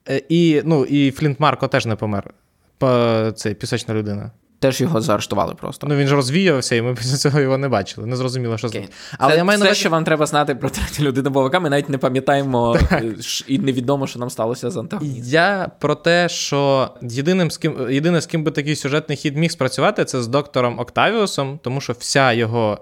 [0.08, 2.30] Е, і ну, і Флінт Марко теж не помер.
[3.34, 4.30] Це пісочна людина.
[4.60, 5.86] Теж його заарештували просто.
[5.86, 8.06] Ну він ж розвіявся, і ми після цього його не бачили.
[8.06, 8.88] Не зрозуміло, що okay.
[9.18, 11.88] Але це, я маю все, що вам треба знати про третю людину Бовика, ми навіть
[11.88, 13.14] не пам'ятаємо е,
[13.46, 15.24] і невідомо, що нам сталося з антагоністом.
[15.24, 19.50] Я про те, що єдиним з ким єдине, з ким би такий сюжетний хід міг
[19.50, 22.78] спрацювати, це з доктором Октавіусом, тому що вся його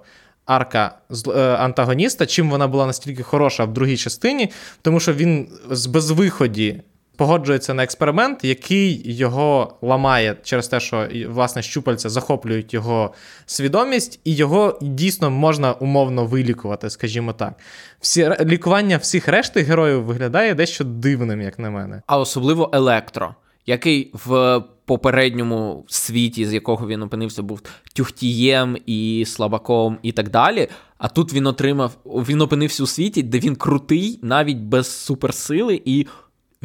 [0.47, 4.51] арка е, антагоніста, чим вона була настільки хороша в другій частині,
[4.83, 6.83] тому що він з безвиході.
[7.17, 13.15] Погоджується на експеримент, який його ламає через те, що власне щупальця захоплюють його
[13.47, 17.55] свідомість, і його дійсно можна умовно вилікувати, скажімо так.
[18.01, 22.03] Всі лікування всіх решти героїв виглядає дещо дивним, як на мене.
[22.07, 23.35] А особливо електро,
[23.67, 27.63] який в попередньому світі, з якого він опинився, був
[27.95, 30.69] тюхтієм і слабаком, і так далі.
[30.99, 36.07] А тут він отримав, він опинився у світі, де він крутий, навіть без суперсили, і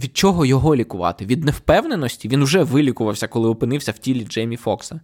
[0.04, 1.26] від чого його лікувати?
[1.26, 5.00] Від невпевненості він вже вилікувався, коли опинився в тілі Джеймі Фокса.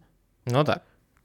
[0.45, 0.81] Ну так.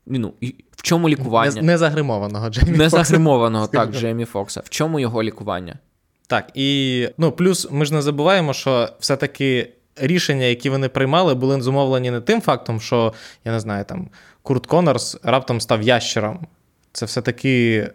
[0.07, 1.63] Ну, і В чому лікування?
[1.63, 2.83] Незагримованого Джеймі Фокса.
[2.85, 4.63] Незагримованого, так, Джеймі Фокса.
[4.65, 5.79] В чому його лікування?
[6.27, 11.63] Так, і ну, плюс ми ж не забуваємо, що все-таки рішення, які вони приймали, були
[11.63, 13.13] зумовлені не тим фактом, що
[13.45, 14.09] я не знаю, там
[14.43, 16.47] Курт Конорс раптом став ящером.
[16.93, 17.89] Це все-таки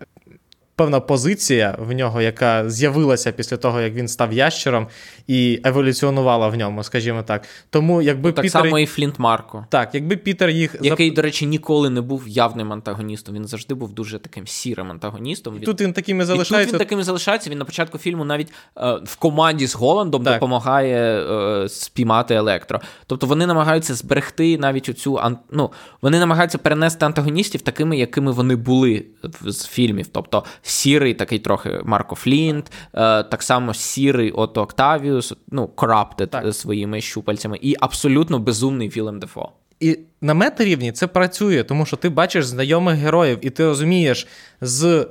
[0.76, 4.88] певна позиція в нього, яка з'явилася після того, як він став ящером,
[5.28, 7.44] і еволюціонувала в ньому, скажімо так.
[7.70, 8.62] Тому якби так Пітер...
[8.62, 9.66] само і Флінт Марко.
[9.70, 13.36] Так, якби Пітер їх який, до речі, ніколи не був явним антагоністом.
[13.36, 15.58] Він завжди був дуже таким сірим антагоністом.
[15.62, 16.62] І Тут він таким і залишається.
[16.62, 17.50] І тут він таким і залишається.
[17.50, 20.34] Він на початку фільму навіть е, в команді з Голландом так.
[20.34, 22.82] допомагає е, спіймати електро.
[23.08, 25.20] Тобто вони намагаються зберегти навіть оцю
[25.52, 29.06] ну, вони намагаються перенести антагоністів такими, якими вони були
[29.46, 30.08] з фільмів.
[30.12, 35.17] Тобто сірий, такий трохи Марко Флінт, е, так само сірий Ото Октавіус,
[35.52, 39.52] ну, Corrupted своїми щупальцями, і абсолютно безумний Вілем Дефо.
[39.80, 44.28] І на мета-рівні це працює, тому що ти бачиш знайомих героїв, і ти розумієш
[44.62, 45.08] з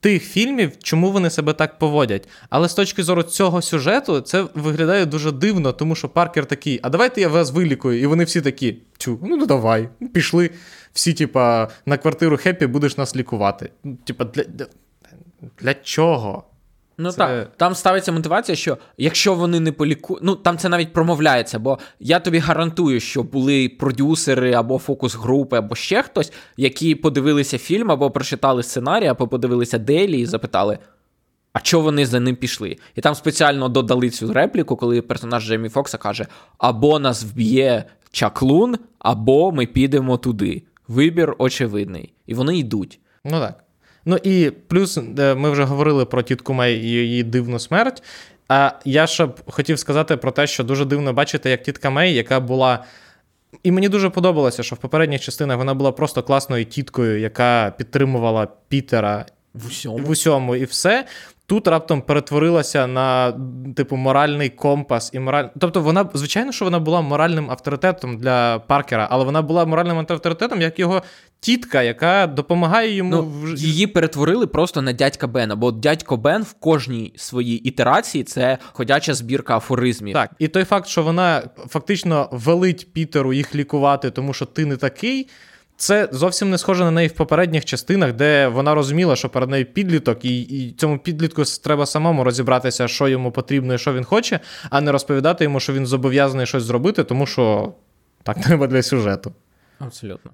[0.00, 2.28] тих фільмів, чому вони себе так поводять.
[2.50, 6.90] Але з точки зору цього сюжету, це виглядає дуже дивно, тому що Паркер такий, а
[6.90, 8.00] давайте я вас вилікую.
[8.00, 10.50] І вони всі такі, тю, ну давай, пішли.
[10.92, 13.70] Всі, типа, на квартиру Хеппі будеш нас лікувати.
[14.04, 14.44] Типа, для,
[15.60, 16.44] для чого?
[16.98, 17.16] Ну це...
[17.18, 21.78] так, там ставиться мотивація, що якщо вони не полікують, ну там це навіть промовляється, бо
[22.00, 28.10] я тобі гарантую, що були продюсери або фокус-групи, або ще хтось, які подивилися фільм, або
[28.10, 30.78] прочитали сценарій, або подивилися Делі і запитали,
[31.52, 32.76] а чого вони за ним пішли?
[32.94, 36.26] І там спеціально додали цю репліку, коли персонаж Джеймі Фокса каже:
[36.58, 40.62] або нас вб'є чаклун, або ми підемо туди.
[40.88, 42.12] Вибір очевидний.
[42.26, 43.00] І вони йдуть.
[43.24, 43.64] Ну так.
[44.08, 48.02] Ну і плюс ми вже говорили про тітку Мей і її дивну смерть.
[48.48, 52.14] А я ще б хотів сказати про те, що дуже дивно бачити, як тітка Мей,
[52.14, 52.84] яка була.
[53.62, 58.48] І мені дуже подобалося, що в попередніх частинах вона була просто класною тіткою, яка підтримувала
[58.68, 61.06] Пітера в усьому, в усьому і все
[61.48, 63.32] тут раптом перетворилася на
[63.76, 65.44] типу моральний компас і мораль.
[65.58, 70.60] Тобто, вона, звичайно, що вона була моральним авторитетом для Паркера, але вона була моральним авторитетом
[70.60, 71.02] як його
[71.40, 75.56] тітка, яка допомагає йому ну, в її перетворили просто на дядька Бена.
[75.56, 80.14] Бо дядько Бен в кожній своїй ітерації це ходяча збірка афоризмів.
[80.14, 84.76] Так, і той факт, що вона фактично велить Пітеру їх лікувати, тому що ти не
[84.76, 85.28] такий.
[85.76, 89.66] Це зовсім не схоже на неї в попередніх частинах, де вона розуміла, що перед нею
[89.66, 94.40] підліток, і і цьому підлітку треба самому розібратися, що йому потрібно і що він хоче,
[94.70, 97.72] а не розповідати йому, що він зобов'язаний щось зробити, тому що
[98.22, 99.32] так треба для сюжету.
[99.78, 100.30] Абсолютно.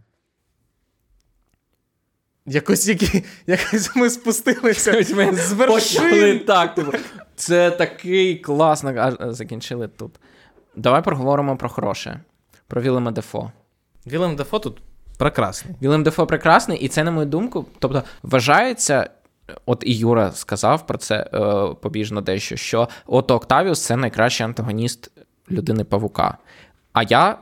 [2.46, 5.02] Якось які, якось ми спустилися
[5.32, 6.40] з вершин.
[6.46, 6.74] так.
[6.74, 6.92] Типу.
[7.36, 8.94] Це такий класно.
[8.96, 10.14] А закінчили тут.
[10.76, 12.20] Давай проговоримо про хороше.
[12.66, 13.52] Про Вілема Дефо.
[14.06, 14.78] Вілем Дефо тут
[15.18, 15.74] прекрасний.
[15.82, 19.10] Вілем Дефо прекрасний, і це, на мою думку, тобто вважається.
[19.66, 25.10] От і Юра сказав про це е, побіжно дещо, що Ото Октавіус це найкращий антагоніст
[25.50, 26.38] людини Павука.
[26.92, 27.38] А я,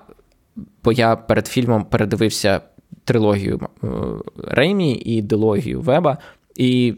[0.84, 2.60] бо я перед фільмом передивився
[3.04, 3.86] трилогію е,
[4.44, 6.18] Реймі і дилогію Веба,
[6.56, 6.94] і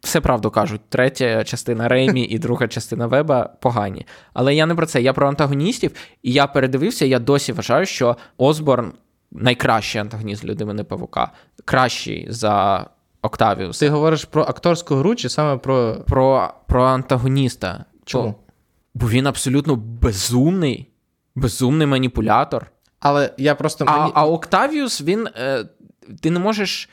[0.00, 0.80] все правду кажуть.
[0.88, 4.06] Третя частина Реймі і друга частина Веба погані.
[4.32, 8.16] Але я не про це, я про антагоністів, і я передивився, я досі вважаю, що
[8.36, 8.92] Осборн
[9.32, 11.32] найкращий антагоніст людини Павука,
[11.64, 12.86] кращий за
[13.22, 13.78] Октавіус.
[13.78, 15.96] Ти говориш про акторську гру чи саме про.
[16.06, 17.84] Про, про антагоніста.
[18.04, 18.34] Чому?
[18.94, 20.88] Бо він абсолютно безумний,
[21.34, 22.66] безумний маніпулятор.
[23.00, 23.84] Але я просто.
[23.88, 25.28] А, мені- а Октавіус, він.
[25.36, 25.64] Е,
[26.20, 26.88] ти не можеш.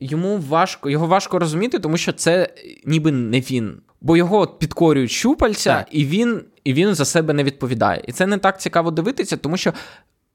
[0.00, 2.48] Йому важко, його важко розуміти, тому що це
[2.86, 3.80] ніби не він.
[4.00, 5.88] Бо його підкорюють щупальця, Так.
[5.90, 8.04] і він, і він за себе не відповідає.
[8.08, 9.72] І це не так цікаво дивитися, тому що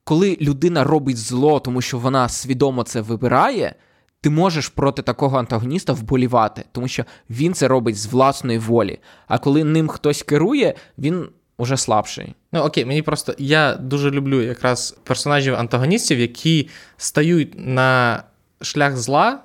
[0.04, 3.76] коли людина робить зло, тому що вона свідомо це вибирає,
[4.22, 9.00] ти можеш проти такого антагоніста вболівати, тому що він це робить з власної волі.
[9.28, 12.36] А коли ним хтось керує, він уже слабший.
[12.52, 18.24] Ну окей, мені просто я дуже люблю якраз персонажів антагоністів, які стають на
[18.62, 19.40] шлях зла,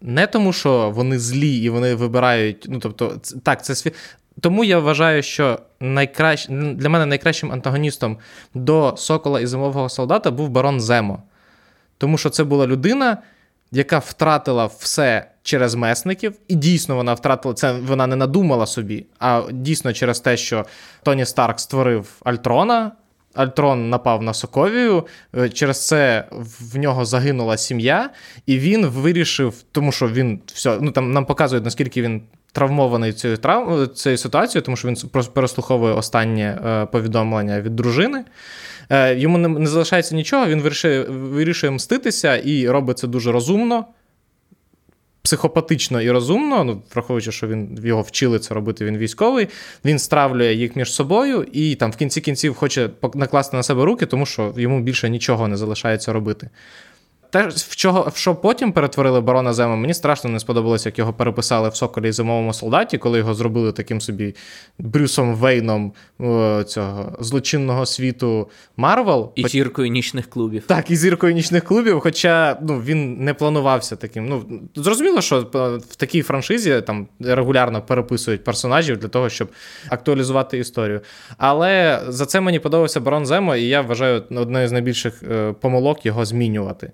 [0.00, 2.66] не тому, що вони злі і вони вибирають.
[2.68, 3.92] Ну тобто, так, це сві...
[4.40, 6.48] Тому я вважаю, що найкращ...
[6.50, 8.18] для мене найкращим антагоністом
[8.54, 11.22] до Сокола і зимового солдата був барон Земо.
[11.98, 13.18] Тому що це була людина,
[13.72, 17.72] яка втратила все через месників, і дійсно вона втратила це.
[17.72, 20.64] Вона не надумала собі, а дійсно через те, що
[21.02, 22.92] Тоні Старк створив Альтрона.
[23.34, 25.06] Альтрон напав на Соковію,
[25.38, 26.24] е, через це
[26.72, 28.10] в нього загинула сім'я,
[28.46, 33.36] і він вирішив, тому що він все, ну там нам показують, наскільки він травмований цією
[33.36, 33.88] трав...
[33.88, 38.24] цією ситуацією, тому що він просто переслуховує останнє е, повідомлення від дружини.
[38.92, 43.84] Е, йому не, залишається нічого, він вирішує, вирішує мститися і робить це дуже розумно,
[45.22, 49.48] психопатично і розумно, ну, враховуючи, що він його вчили це робити, він військовий.
[49.84, 54.06] Він стравлює їх між собою і там в кінці кінців хоче накласти на себе руки,
[54.06, 56.50] тому що йому більше нічого не залишається робити.
[57.32, 61.12] Те, в, чого, в що потім перетворили барона Зема, мені страшно не сподобалося, як його
[61.12, 64.34] переписали в Соколі і зимовому солдаті, коли його зробили таким собі
[64.78, 65.92] Брюсом Вейном
[66.66, 69.32] цього злочинного світу Марвел.
[69.34, 70.62] І зіркою нічних клубів.
[70.66, 74.28] Так, і зіркою нічних клубів, хоча ну, він не планувався таким.
[74.28, 79.48] Ну, зрозуміло, що е, в такій франшизі там регулярно переписують персонажів для того, щоб
[79.88, 81.00] актуалізувати історію.
[81.38, 86.06] Але за це мені подобався Барон Земо, і я вважаю одною з найбільших е, помилок
[86.06, 86.92] його змінювати.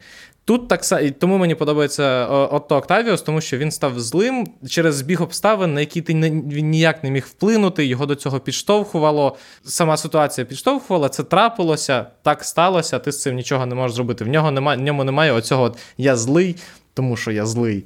[0.49, 4.95] Тут так само, тому мені подобається е, Отто Октавіус, тому що він став злим через
[4.97, 9.37] збіг обставин, на які ти не- він ніяк не міг вплинути, його до цього підштовхувало.
[9.65, 14.25] Сама ситуація підштовхувала, це трапилося, так сталося, ти з цим нічого не можеш зробити.
[14.25, 16.57] В нього немає, в ньому немає оцього от я злий,
[16.95, 17.85] тому що я злий.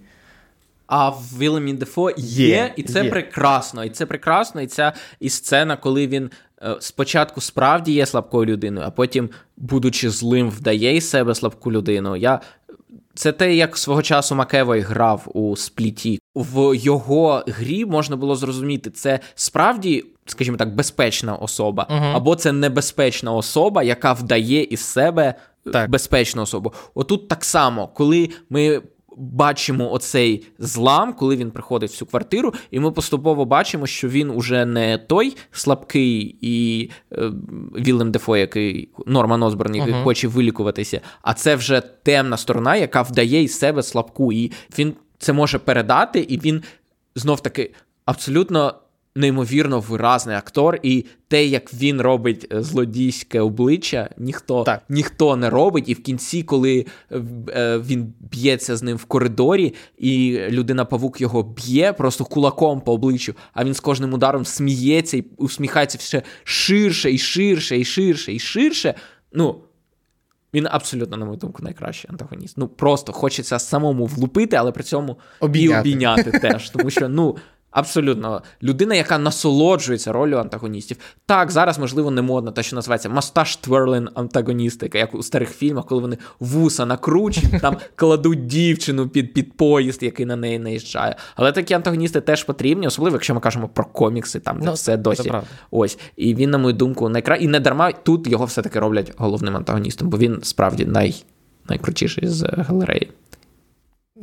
[0.86, 3.10] А в Вілемі Дефо є, Є, і це є.
[3.10, 3.84] прекрасно.
[3.84, 6.30] І це прекрасно, і ця і сцена, коли він
[6.80, 12.16] спочатку справді є слабкою людиною, а потім, будучи злим, вдає із себе слабку людину.
[12.16, 12.40] Я...
[13.14, 16.18] Це те, як свого часу Макевой грав у спліті.
[16.34, 22.16] В його грі можна було зрозуміти, це справді, скажімо так, безпечна особа, Мгм.
[22.16, 25.34] або це небезпечна особа, яка вдає із себе
[25.72, 25.90] Так.
[25.90, 26.72] безпечну особу.
[26.94, 28.82] Отут так само, коли ми
[29.16, 34.30] бачимо оцей злам, коли він приходить в цю квартиру, і ми поступово бачимо, що він
[34.30, 37.30] уже не той слабкий і е,
[37.78, 40.04] Вілем Дефо, який Норман Осборн, який Мгм.
[40.04, 44.32] хоче вилікуватися, а це вже темна сторона, яка вдає із себе слабку.
[44.32, 46.62] І він це може передати, і він
[47.14, 48.74] знов таки абсолютно.
[49.14, 54.82] Неймовірно виразний актор, і те, як він робить е, злодійське обличчя, ніхто Так.
[54.88, 55.88] ніхто не робить.
[55.88, 61.20] І в кінці, коли е, е, він б'ється з ним в коридорі, і людина павук
[61.20, 66.22] його б'є просто кулаком по обличчю, а він з кожним ударом сміється і усміхається все
[66.44, 68.94] ширше і ширше, і ширше, і ширше.
[69.32, 69.56] Ну.
[70.54, 72.58] Він абсолютно, на мою думку, найкращий антагоніст.
[72.58, 75.88] Ну просто хочеться самому влупити, але при цьому Обійняти.
[75.88, 76.70] і обійняти теж.
[76.70, 77.36] Тому що, ну.
[77.72, 80.96] Абсолютно, людина, яка насолоджується ролью антагоністів.
[81.26, 85.86] Так, зараз, можливо, не модно, те, що називається мастаж тверлин антагоністика, як у старих фільмах,
[85.86, 91.16] коли вони вуса накручують, там кладуть дівчину під, під поїзд, який на неї наїжджає.
[91.36, 94.96] Але такі антагоністи теж потрібні, особливо, якщо ми кажемо про комікси, там де Ну, все
[94.96, 95.32] досі.
[95.70, 95.98] Ось.
[96.16, 97.46] І він, на мою думку, найкращий.
[97.46, 101.24] І не дарма тут його все-таки роблять головним антагоністом, бо він справді най...
[101.68, 103.10] найкрутіший з галереї.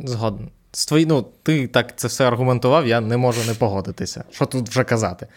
[0.04, 0.50] Згоден.
[0.72, 4.24] З твої, ну, ти так це все аргументував, я не можу не погодитися.
[4.32, 5.28] Що тут вже казати?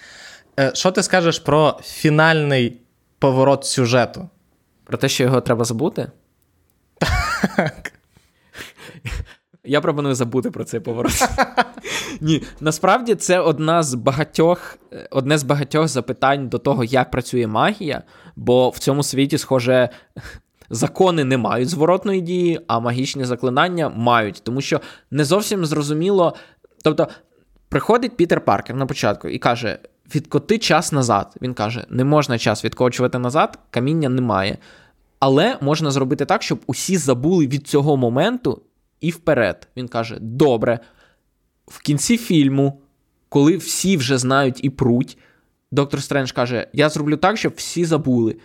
[0.60, 2.80] Е, що ти скажеш про фінальний
[3.18, 4.28] поворот сюжету?
[4.84, 6.10] Про те, що його треба забути.
[9.64, 11.12] Я пропоную забути про цей поворот.
[12.20, 14.78] Ні, насправді це одна з багатьох,
[15.10, 18.02] одне з багатьох запитань до того, як працює магія,
[18.36, 19.88] бо в цьому світі, схоже,
[20.72, 26.34] закони не мають зворотної дії, а магічні заклинання мають, тому що не зовсім зрозуміло.
[26.84, 27.08] Тобто,
[27.72, 29.78] Приходить Пітер Паркер на початку і каже:
[30.14, 31.34] відкоти час назад.
[31.42, 34.58] Він каже: не можна час відкочувати назад, каміння немає.
[35.18, 38.62] Але можна зробити так, щоб усі забули від цього моменту
[39.00, 39.68] і вперед.
[39.76, 40.80] Він каже: добре,
[41.66, 42.80] в кінці фільму,
[43.28, 45.18] коли всі вже знають і пруть,
[45.70, 48.36] доктор Стрендж каже: Я зроблю так, щоб всі забули.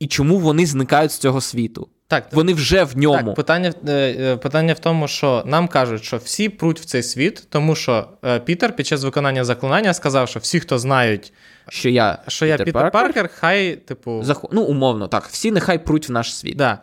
[0.00, 1.88] І чому вони зникають з цього світу?
[2.06, 3.26] Так, Вони вже в ньому.
[3.26, 7.02] Так, питання, е, е, питання в тому, що нам кажуть, що всі пруть в цей
[7.02, 11.32] світ, тому що е, Пітер під час виконання заклинання сказав, що всі, хто знають,
[11.68, 14.22] що я що я Пітер Паркер, хай, типу.
[14.22, 14.44] Зах...
[14.52, 16.56] Ну, умовно, так, всі нехай пруть в наш світ.
[16.56, 16.78] Да.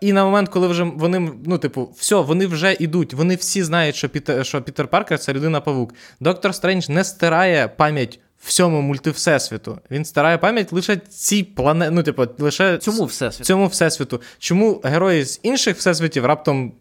[0.00, 3.96] І на момент, коли вже вони, ну, типу, все, вони вже йдуть, вони всі знають,
[3.96, 5.94] що Пітер, що Пітер Паркер це людина павук.
[6.20, 9.78] Доктор Стрендж не стирає пам'ять всьому мультивсесвіту.
[9.90, 13.44] Він стирає пам'ять лише цій планеті, ну, типу, лише цьому всесвіту.
[13.44, 14.20] цьому всесвіту.
[14.38, 16.72] Чому герої з інших всесвітів раптом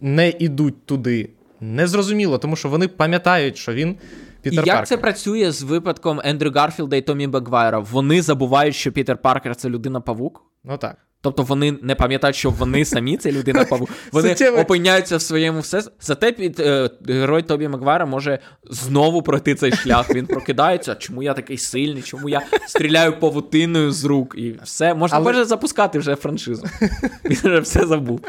[0.00, 1.30] не йдуть туди?
[1.60, 3.96] Незрозуміло, тому що вони пам'ятають, що він.
[4.44, 4.86] Пітер І як Паркер.
[4.88, 7.78] це працює з випадком Ендрю Гарфілда і Тобі Маквайра?
[7.78, 10.42] Вони забувають, що Пітер Паркер це людина-павук?
[10.64, 10.96] Ну так.
[11.20, 13.88] Тобто вони не пам'ятають, що вони самі це людина павук.
[14.12, 15.82] Вони опиняються в своєму все.
[16.00, 18.38] Зате під е, герой Тобі Маквайра може
[18.70, 20.10] знову пройти цей шлях.
[20.14, 20.94] Він прокидається.
[20.94, 22.02] Чому я такий сильний?
[22.02, 24.34] Чому я стріляю павутиною з рук?
[24.38, 26.66] І все можна Але- може запускати вже франшизу.
[27.24, 28.20] Він вже все забув.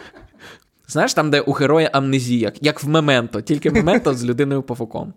[0.87, 5.13] Знаєш, там, де у героя амнезія, як в Мементо, тільки Мементо з людиною павуком.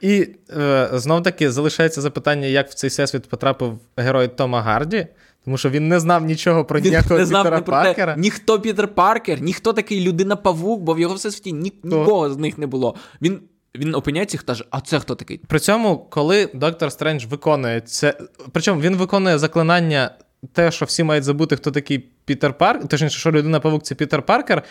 [0.00, 5.06] І е, знов таки залишається запитання, як в цей всесвіт потрапив герой Тома Гарді,
[5.44, 8.14] тому що він не знав нічого про Він ніякого не знав Пітера про Паркера.
[8.14, 12.58] те, ніхто Пітер Паркер, ніхто такий людина-павук, бо в його всесвіті ні, нікого з них
[12.58, 12.94] не було.
[13.22, 13.40] Він,
[13.74, 15.40] він опиняється і каже, а це хто такий?
[15.46, 18.18] При цьому, коли доктор Стрендж виконує це.
[18.52, 20.10] Причому він виконує заклинання,
[20.52, 24.22] те, що всі мають забути, хто такий Пітер Паркер, точніше, що людина павук це Пітер
[24.22, 24.62] Паркер.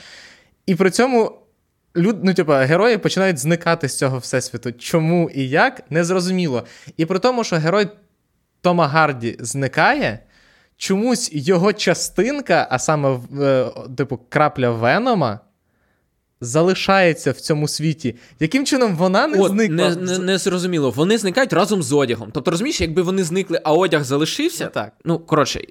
[0.66, 1.42] І при цьому
[1.98, 4.72] люд, ну, типу, герої починають зникати з цього всесвіту.
[4.72, 6.66] Чому і як, незрозуміло.
[6.98, 7.88] І при тому, що герой
[8.62, 10.20] Тома Гарді зникає,
[10.78, 13.66] чомусь його частинка, а саме е,
[13.98, 15.40] типу крапля Венома.
[16.42, 18.16] Залишається в цьому світі.
[18.40, 19.90] Яким чином вона не От, зникла?
[19.90, 20.92] не, не, не зрозуміло.
[20.92, 22.30] Вони зникають разом з одягом.
[22.34, 24.68] Тобто, розумієш, якби вони зникли, а одяг залишився.
[24.68, 24.94] Так.
[25.06, 25.62] Ну, коротше,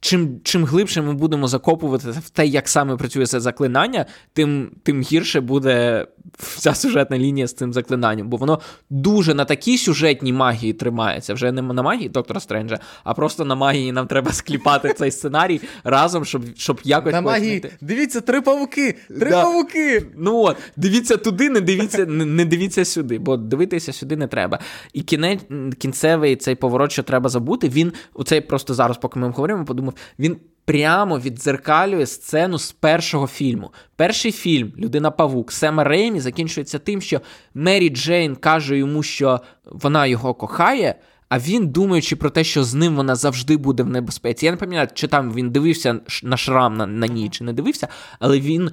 [0.00, 5.02] чим, чим глибше ми будемо закопувати в те, як саме працює це заклинання, тим, тим
[5.02, 6.06] гірше буде
[6.56, 8.28] вся сюжетна лінія з цим заклинанням.
[8.28, 8.60] Бо воно
[8.90, 11.34] дуже на такій сюжетній магії тримається.
[11.34, 15.60] Вже не на магії доктора Стренджа, а просто на магії нам треба скліпати цей сценарій
[15.84, 17.60] разом, щоб, щоб якось На магії.
[17.60, 17.76] пояснити.
[17.80, 18.96] Дивіться, три павуки!
[19.08, 19.42] Три Да.
[19.42, 20.06] павуки!
[20.16, 24.58] Ну от, дивіться туди, не дивіться, не, не дивіться сюди, бо дивитися сюди не треба.
[24.92, 25.40] І кінець,
[25.78, 30.36] кінцевий цей поворот, що треба забути, він оцей просто зараз, поки ми говоримо, подумав, він
[30.70, 33.70] прямо віддзеркалює сцену з першого фільму.
[33.96, 37.20] Перший фільм Людина Павук Сема Реймі закінчується тим, що
[37.54, 40.94] Мері Джейн каже йому, що вона його кохає.
[41.28, 44.46] А він, думаючи про те, що з ним вона завжди буде в небезпеці.
[44.46, 47.88] Я не пам'ятаю, чи там він дивився на шрам на, на ній, чи не дивився,
[48.18, 48.70] але він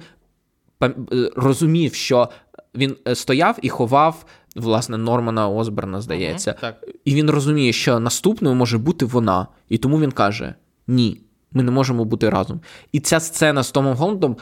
[0.82, 0.94] е,
[1.36, 2.28] розумів, що
[2.74, 4.24] він е, стояв і ховав
[4.56, 6.52] власне Нормана Осберна, здається.
[6.60, 6.84] так.
[7.04, 9.46] І він розуміє, що наступною може бути вона.
[9.68, 10.54] І тому він каже:
[10.86, 11.20] Ні,
[11.52, 12.60] ми не можемо бути разом.
[12.92, 14.36] І ця сцена з Томом Голландом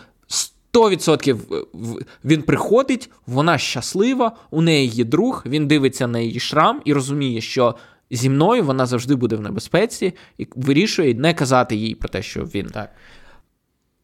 [0.73, 1.33] 100%
[1.73, 6.93] в- він приходить, вона щаслива, у неї є друг, він дивиться на її шрам і
[6.93, 7.75] розуміє, що.
[8.11, 12.43] Зі мною вона завжди буде в небезпеці і вирішує не казати їй про те, що
[12.45, 12.91] він Так.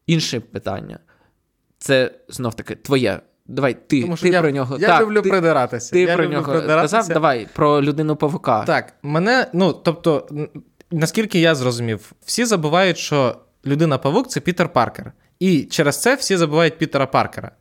[0.07, 0.99] Інше питання.
[1.77, 3.19] Це знов таки твоє.
[3.45, 4.77] Давай, ти, Тому що ти я, про нього.
[4.79, 5.91] я так, люблю ти, придиратися.
[5.91, 6.97] ти я про люблю нього придиратися.
[6.97, 8.63] казав, давай, про людину павука.
[8.63, 10.27] Так, мене, ну, тобто,
[10.93, 13.35] наскільки я зрозумів, всі забувають, що
[13.65, 15.11] людина павук це Пітер Паркер.
[15.39, 17.51] І через це всі забувають Пітера Паркера.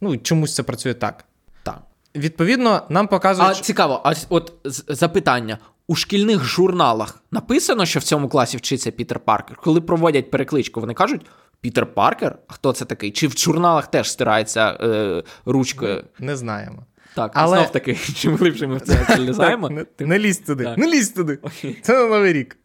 [0.00, 1.24] Ну, чомусь це працює так.
[1.62, 1.78] Так.
[2.16, 3.50] Відповідно, нам показують.
[3.50, 4.52] А що- цікаво, а от
[4.88, 5.58] запитання.
[5.86, 9.56] У шкільних журналах написано, що в цьому класі вчиться Пітер Паркер.
[9.56, 11.26] Коли проводять перекличку, вони кажуть
[11.60, 12.38] Пітер Паркер?
[12.48, 13.10] А хто це такий?
[13.10, 16.04] Чи в журналах теж стирається е, ручкою?
[16.18, 16.86] Не знаємо.
[17.14, 19.70] Так, Але- знов таки, чим глибше ми в це залізаємо.
[19.70, 20.74] Не, не лізь туди.
[20.76, 21.38] Не лізь туди.
[21.82, 22.56] Це на Новий рік.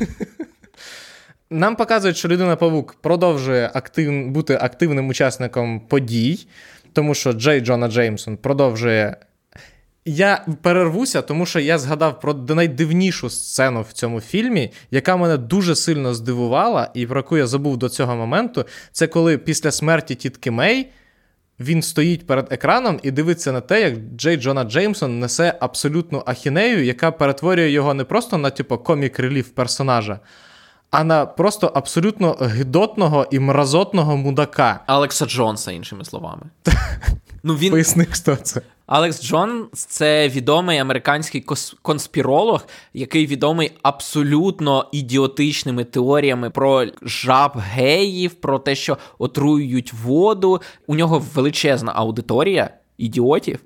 [1.50, 4.28] Нам показують, що людина Павук продовжує актив...
[4.28, 6.46] бути активним учасником подій,
[6.92, 9.16] тому що Джей Джона Джеймсон продовжує.
[10.04, 15.76] Я перервуся, тому що я згадав про найдивнішу сцену в цьому фільмі, яка мене дуже
[15.76, 18.64] сильно здивувала, і про яку я забув до цього моменту.
[18.92, 20.90] Це коли після смерті тітки Мей
[21.60, 26.84] він стоїть перед екраном і дивиться на те, як Джей Джона Джеймсон несе абсолютну ахінею,
[26.84, 30.20] яка перетворює його не просто на типу комік реліф персонажа,
[30.94, 34.80] а на просто абсолютно гидотного і мразотного мудака.
[34.86, 36.42] Алекса Джонса, іншими словами.
[37.42, 37.70] Ну, він...
[37.70, 38.60] Поясни, хто це.
[38.86, 41.46] Алекс Джонс це відомий американський
[41.82, 50.60] конспіролог, який відомий абсолютно ідіотичними теоріями про жаб геїв, про те, що отруюють воду.
[50.86, 53.60] У нього величезна аудиторія ідіотів.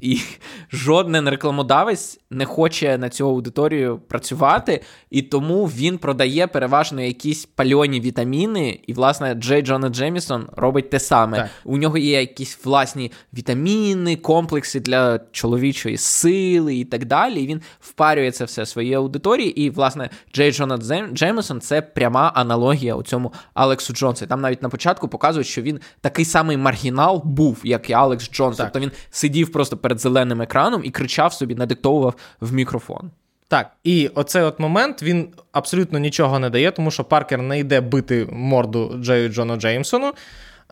[0.00, 0.20] І
[0.72, 4.80] жоден рекламодавець не хоче на цю аудиторію працювати,
[5.10, 8.80] і тому він продає переважно якісь пальоні вітаміни.
[8.86, 11.36] І, власне, Джей Джона Джемісон робить те саме.
[11.36, 11.50] Так.
[11.64, 17.42] У нього є якісь власні вітаміни, комплекси для чоловічої сили і так далі.
[17.42, 19.60] І він впарює це все своїй аудиторії.
[19.60, 20.78] І, власне, Джей Джона
[21.12, 24.26] Джемісон це пряма аналогія у цьому Алексу Джонсу.
[24.26, 28.56] Там навіть на початку показують, що він такий самий маргінал був, як і Алекс Джонс.
[28.56, 33.10] Тобто він сидів просто перед зеленим екраном і кричав собі, надиктовував в мікрофон.
[33.48, 37.80] Так, і оцей от момент він абсолютно нічого не дає, тому що Паркер не йде
[37.80, 40.12] бити морду Джею Джону Джеймсону,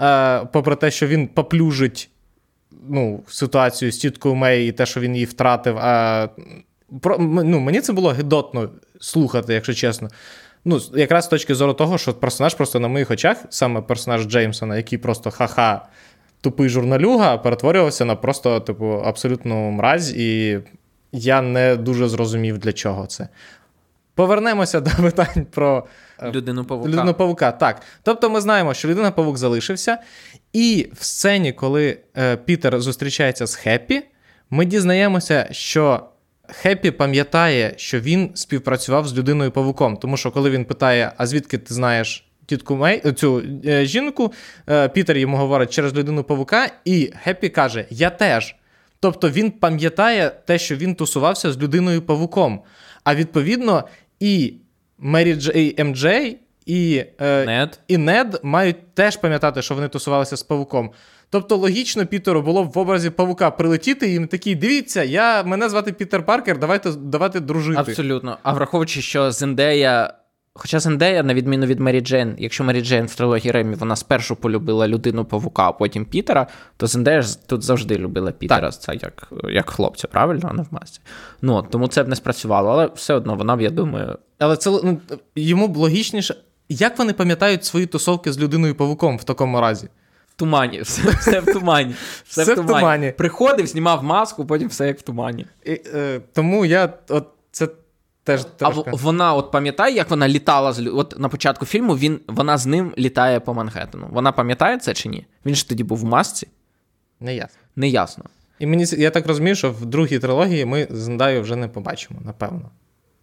[0.01, 2.11] е, попри те, що він поплюжить
[2.89, 5.79] ну, ситуацію з тіткою Мей і те, що він її втратив.
[5.79, 6.29] А,
[7.01, 10.09] про, ну, Мені це було гидотно слухати, якщо чесно.
[10.65, 14.77] Ну, Якраз з точки зору того, що персонаж просто на моїх очах, саме персонаж Джеймсона,
[14.77, 15.89] який просто ха-ха
[16.41, 20.61] тупий журналюга перетворювався на просто, типу, абсолютну мразь, і
[21.13, 23.29] я не дуже зрозумів, для чого це.
[24.15, 25.87] Повернемося до питань про
[26.23, 26.89] е, людину павука.
[26.89, 27.53] Людину павука.
[27.53, 27.83] Так.
[28.03, 29.99] Тобто ми знаємо, що людина павук залишився,
[30.53, 34.03] і в сцені, коли е, Пітер зустрічається з Хеппі,
[34.51, 36.09] ми дізнаємося, що
[36.49, 39.97] Хеппі пам'ятає, що він співпрацював з людиною павуком.
[39.97, 44.33] Тому що, коли він питає, а звідки ти знаєш тітку Мей, цю е, жінку,
[44.71, 48.55] е, Пітер йому говорить через людину павука, і Хеппі каже: Я теж.
[49.01, 52.63] Тобто він пам'ятає те, що він тусувався з людиною павуком.
[53.05, 53.85] А відповідно,
[54.21, 54.55] і
[54.99, 56.07] Мері Джей МД
[56.67, 57.81] і е, Нед.
[57.89, 60.91] і Нед мають теж пам'ятати, що вони тусувалися з павуком.
[61.31, 65.69] Тобто, логічно Пітеру було б в образі павука прилетіти і їм такий: дивіться, я мене
[65.69, 67.81] звати Пітер Паркер, давайте давайте дружити.
[67.81, 68.39] Абсолютно.
[68.43, 70.15] А враховуючи, що Зендея
[70.61, 74.37] Хоча Зендея, на відміну від Мері Джейн, якщо Мері Джейн в трилогії Ремі вона спершу
[74.37, 76.47] полюбила людину павука, а потім Пітера,
[76.77, 78.81] то Зендея ж тут завжди любила Пітера, так.
[78.81, 81.01] це як як хлопця, правильно, а не в масці.
[81.43, 84.19] Ну, Тому це б не спрацювало, але все одно вона б, я думаю.
[84.39, 85.01] Але це ну,
[85.37, 86.35] йому б логічніше.
[86.69, 89.89] Як вони пам'ятають свої тусовки з людиною павуком в такому разі?
[90.29, 91.95] В тумані, все все в тумані.
[92.25, 92.75] Все, все в, тумані.
[92.75, 93.13] в тумані.
[93.13, 95.47] Приходив, знімав маску, потім все як в тумані.
[95.65, 97.69] І, е, Тому я от це
[98.29, 98.83] Теж трошки.
[98.87, 102.67] А вона от пам'ятає, як вона літала з От на початку фільму він, вона з
[102.67, 104.07] ним літає по Манхеттену.
[104.11, 105.27] Вона пам'ятає це чи ні?
[105.47, 106.49] Він ж тоді був в масці?
[107.21, 107.59] Не ясно.
[107.77, 108.25] Не ясно.
[108.59, 112.71] І мені я так розумію, що в другій трилогії ми Зендаю вже не побачимо, напевно.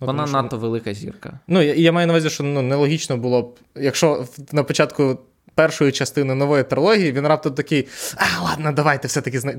[0.01, 0.33] Ну, Вона що...
[0.33, 1.39] надто велика зірка.
[1.47, 5.19] Ну, я я маю на увазі, що ну, нелогічно було б, якщо на початку
[5.55, 7.87] першої частини нової трилогії, він раптом такий:
[8.17, 9.53] а, ладно, давайте все-таки зна...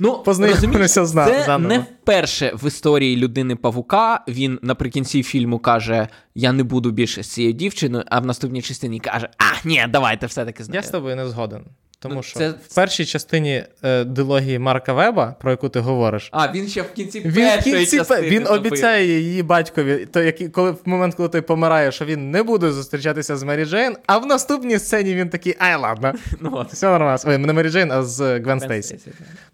[0.00, 1.42] ну, познайомимося з нами.
[1.46, 7.22] Це не вперше в історії людини Павука він наприкінці фільму каже: Я не буду більше
[7.22, 10.90] з цією дівчиною, а в наступній частині каже: А, ні, давайте все-таки знаю Я з
[10.90, 11.64] тобою не згоден.
[12.02, 12.50] Тому ну, що це...
[12.50, 16.92] в першій частині е, дилогії Марка Веба, про яку ти говориш, а він ще в
[16.92, 21.28] кінці він в кінці частини він обіцяє її батькові, то який, коли в момент, коли
[21.28, 25.28] той помирає, що він не буде зустрічатися з Мері Джейн, а в наступній сцені він
[25.28, 27.18] такий, ай, ладно, ну, все нормально.
[27.24, 28.98] Ой, не Мері Джейн, а з Гвен Стейсі.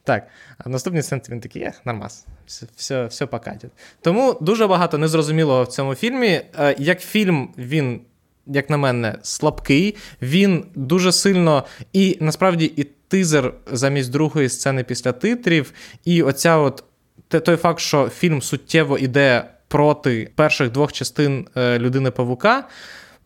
[0.05, 0.27] Так.
[0.59, 3.71] А в наступній сцені він такий, ех, нормас, все все, все покатить.
[4.01, 6.41] Тому дуже багато незрозумілого в цьому фільмі.
[6.59, 8.01] Е, як фільм, він
[8.49, 9.97] як на мене, слабкий.
[10.23, 15.73] Він дуже сильно і насправді і тизер замість другої сцени після титрів,
[16.05, 16.85] і оця от
[17.29, 22.69] той факт, що фільм суттєво іде проти перших двох частин е, людини Павука.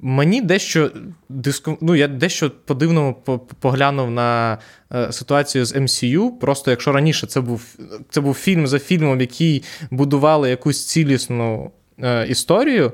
[0.05, 0.91] Мені дещо
[1.29, 1.79] диску...
[1.81, 3.15] ну, я дещо по-дивному
[3.61, 4.59] поглянув на
[4.95, 6.31] е, ситуацію з MCU.
[6.31, 7.77] Просто якщо раніше це був
[8.11, 11.71] це був фільм за фільмом, який будували якусь цілісну
[12.03, 12.93] е, історію,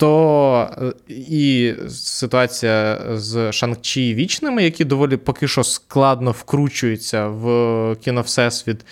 [0.00, 8.20] то е, і ситуація з Шанг-Чі вічними, які доволі поки що складно вкручуються в кіно
[8.20, 8.84] Всесвіт.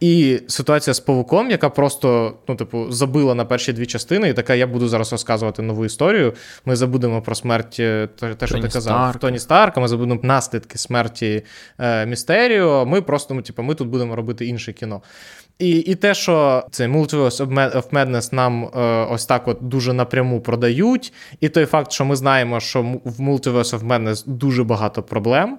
[0.00, 4.54] І ситуація з павуком, яка просто, ну, типу, забила на перші дві частини, і така:
[4.54, 6.32] я буду зараз розказувати нову історію.
[6.64, 9.20] Ми забудемо про смерть, е, те, що ти казав, Старк.
[9.20, 11.42] Тоні Старка, ми забудемо наслідки смерті
[11.78, 12.86] е, Містеріо.
[12.86, 15.02] Ми просто, ну, типу, ми тут будемо робити інше кіно.
[15.58, 18.78] І і те, що цей Multiverse of Madness нам е,
[19.10, 23.78] ось так от дуже напряму продають, і той факт, що ми знаємо, що в Multiverse
[23.78, 25.58] of Madness дуже багато проблем.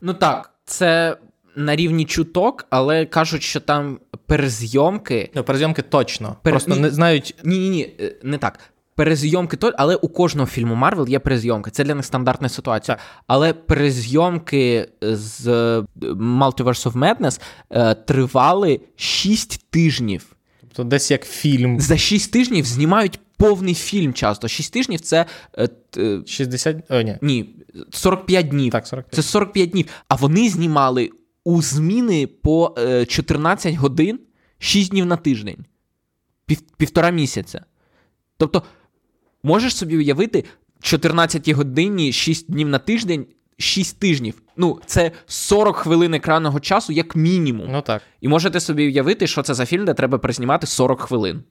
[0.00, 1.16] Ну так, це
[1.56, 5.30] на рівні чуток, але кажуть, що там перезйомки.
[5.34, 6.36] Ну, перезйомки точно.
[6.42, 6.52] Пер...
[6.52, 7.34] Просто ні, не знають.
[7.44, 8.58] Ні, ні, ні, не так.
[8.96, 11.70] Перезйомки то, але у кожного фільму Марвел є перезйомки.
[11.70, 12.96] Це для них стандартна ситуація.
[12.96, 13.06] Так.
[13.26, 15.84] Але перезйомки з е,
[16.14, 17.40] Multiverse of Madness
[17.70, 20.36] е, тривали 6 тижнів.
[20.60, 21.80] Тобто десь як фільм.
[21.80, 24.48] За 6 тижнів знімають повний фільм часто.
[24.48, 25.26] 6 тижнів це
[25.58, 26.76] е, т- 60.
[26.90, 27.18] О, ні.
[27.22, 27.56] ні,
[27.90, 28.72] 45 днів.
[28.72, 29.14] Так, 45.
[29.14, 29.86] Це 45 днів.
[30.08, 31.10] А вони знімали
[31.44, 34.20] у зміни по е, 14 годин
[34.58, 35.64] 6 днів на тиждень.
[36.46, 37.64] Пів, півтора місяця.
[38.38, 38.62] Тобто,
[39.46, 40.44] можеш собі уявити
[40.80, 43.26] 14 годині 6 днів на тиждень,
[43.58, 44.42] 6 тижнів.
[44.56, 47.68] Ну, це 40 хвилин екранного часу, як мінімум.
[47.70, 48.02] Ну так.
[48.20, 51.42] І можете собі уявити, що це за фільм, де треба признімати 40 хвилин.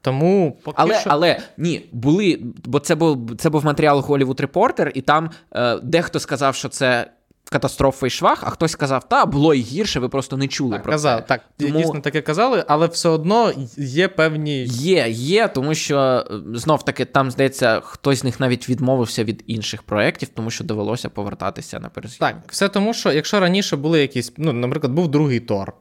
[0.00, 1.10] Тому поки Але, що...
[1.10, 6.20] але ні, були, бо це був це був матеріал Hollywood Reporter, і там е, дехто
[6.20, 7.10] сказав, що це
[7.54, 10.82] катастрофа і швах, а хтось сказав, та було і гірше, ви просто не чули так,
[10.82, 11.26] про казав, це.
[11.26, 14.64] так, Тому- дійсно таке казали, але все одно є певні.
[14.64, 16.24] Є, є, тому що е,
[16.54, 21.08] знов таки там, здається, хтось з них навіть відмовився від інших проєктів, тому що довелося
[21.08, 22.34] повертатися на перезйомки.
[22.34, 25.72] Так, все тому, що якщо раніше були якісь, ну, наприклад, був другий Тор,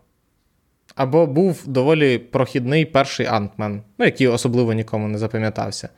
[0.95, 5.89] або був доволі прохідний перший Антмен, ну, який особливо нікому не запам'ятався.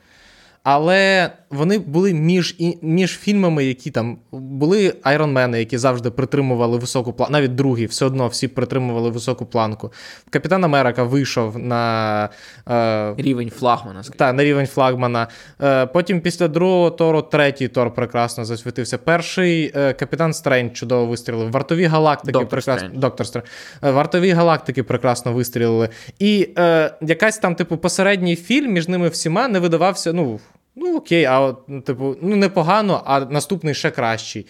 [0.62, 7.12] Але вони були між, і- між фільмами, які там були айронмени, які завжди притримували високу
[7.12, 9.92] планку, навіть другий, все одно всі притримували високу планку.
[10.30, 12.28] Капітан Америка вийшов на,
[12.68, 15.28] е, Рівень флагмана, та, на рівень флагмана.
[15.62, 18.98] Е, потім після другого Тору третій Тор прекрасно засвітився.
[18.98, 21.50] Перший е, Капітан Стрендж чудово вистрілив.
[21.50, 22.88] Вартові галактики Доктор прекрасно.
[22.94, 23.46] Доктор Стрендж.
[23.82, 25.88] Вартові галактики прекрасно вистрілили.
[26.18, 30.12] І е, якась там, типу, посередній фільм між ними всіма не видавався.
[30.12, 30.40] Ну,
[30.76, 34.46] ну окей, а от, ну, типу, ну непогано, а наступний ще кращий.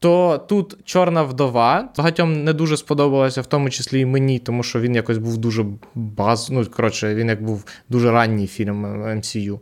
[0.00, 4.80] То тут Чорна вдова багатьом не дуже сподобалося, в тому числі і мені, тому що
[4.80, 5.64] він якось був дуже
[5.94, 6.50] баз.
[6.50, 9.58] Ну, коротше, він як був дуже ранній фільм MCU.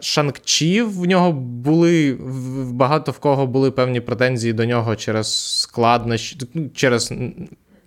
[0.00, 2.18] Шанг-Чі в нього були
[2.72, 7.12] багато в кого були певні претензії до нього через складнощі, ну, через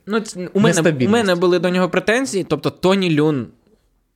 [0.09, 0.23] Ну,
[0.53, 2.43] у, мене, у мене були до нього претензії.
[2.43, 3.47] Тобто Тоні Люн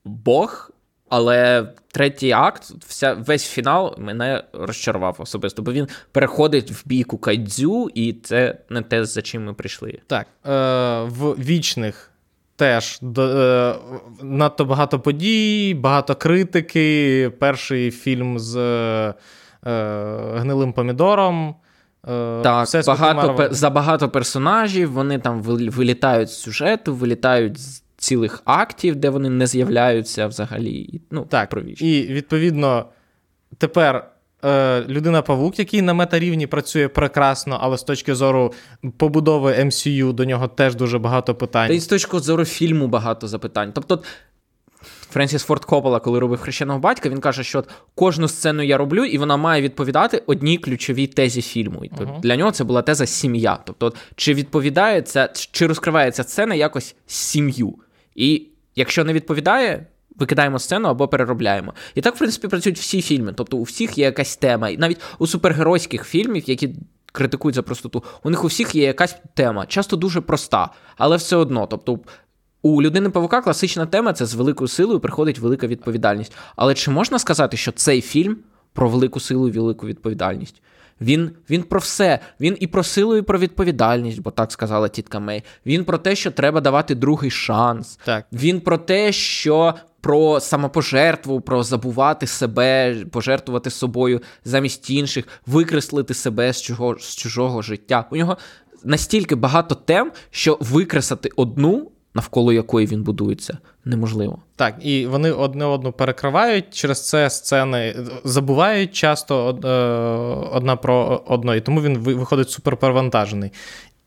[0.05, 0.71] Бог,
[1.11, 7.89] але третій акт, вся, весь фінал мене розчарував особисто, бо він переходить в бійку кайдзю,
[7.93, 9.99] і це не те, за чим ми прийшли.
[10.07, 10.51] Так, е,
[11.09, 12.11] в вічних
[12.55, 13.75] теж до, е,
[14.21, 17.31] надто багато подій, багато критики.
[17.39, 19.13] Перший фільм з е,
[20.35, 21.55] гнилим помідором.
[22.07, 28.95] Е, Так, Всесвіт багато, забагато персонажів, вони там вилітають з сюжету, вилітають з цілих актів,
[28.95, 31.01] де вони не з'являються взагалі.
[31.11, 31.81] Ну, Так, про віч.
[31.81, 32.85] і відповідно
[33.57, 34.11] тепер
[34.45, 38.53] е, людина Павук, який на метарівні працює прекрасно, але з точки зору
[38.97, 41.67] побудови MCU до нього теж дуже багато питань.
[41.67, 43.71] Та й з точки зору фільму багато запитань.
[43.73, 43.99] Тобто,
[45.11, 49.05] Френсіс Форд Коппола, коли робив хрещеного батька, він каже, що от кожну сцену я роблю,
[49.05, 51.85] і вона має відповідати одній ключовій тезі фільму.
[51.85, 53.59] І то для нього це була теза сім'я.
[53.65, 57.75] Тобто, от, чи відповідає ця, чи розкривається сцена якось сім'ю?
[58.15, 59.87] І якщо не відповідає.
[60.15, 61.73] Викидаємо сцену або переробляємо.
[61.95, 63.33] І так, в принципі, працюють всі фільми.
[63.33, 64.69] Тобто, у всіх є якась тема.
[64.69, 66.75] І навіть у супергеройських фільмів, які
[67.11, 71.35] критикують за простоту, у них у всіх є якась тема, часто дуже проста, але все
[71.35, 71.67] одно.
[71.67, 71.99] Тобто,
[72.61, 76.33] у людини павука класична тема це з великою силою приходить велика відповідальність.
[76.55, 78.37] Але чи можна сказати, що цей фільм
[78.73, 80.61] про велику силу і велику відповідальність?
[81.01, 82.19] Він, він про все.
[82.39, 85.43] Він і про силу, і про відповідальність, бо так сказала тітка Мей.
[85.65, 87.99] Він про те, що треба давати другий шанс.
[88.05, 88.25] Так.
[88.33, 96.53] Він про те, що про самопожертву, про забувати себе, пожертвувати собою замість інших, викреслити себе
[96.53, 98.05] з чужого, з чужого життя.
[98.11, 98.37] У нього
[98.83, 104.39] настільки багато тем, що викреслити одну, навколо якої він будується, неможливо.
[104.55, 109.67] Так, і вони одне одну перекривають через це сцени, забувають часто е,
[110.55, 113.51] одна про одно, і тому він виходить суперперевантажений.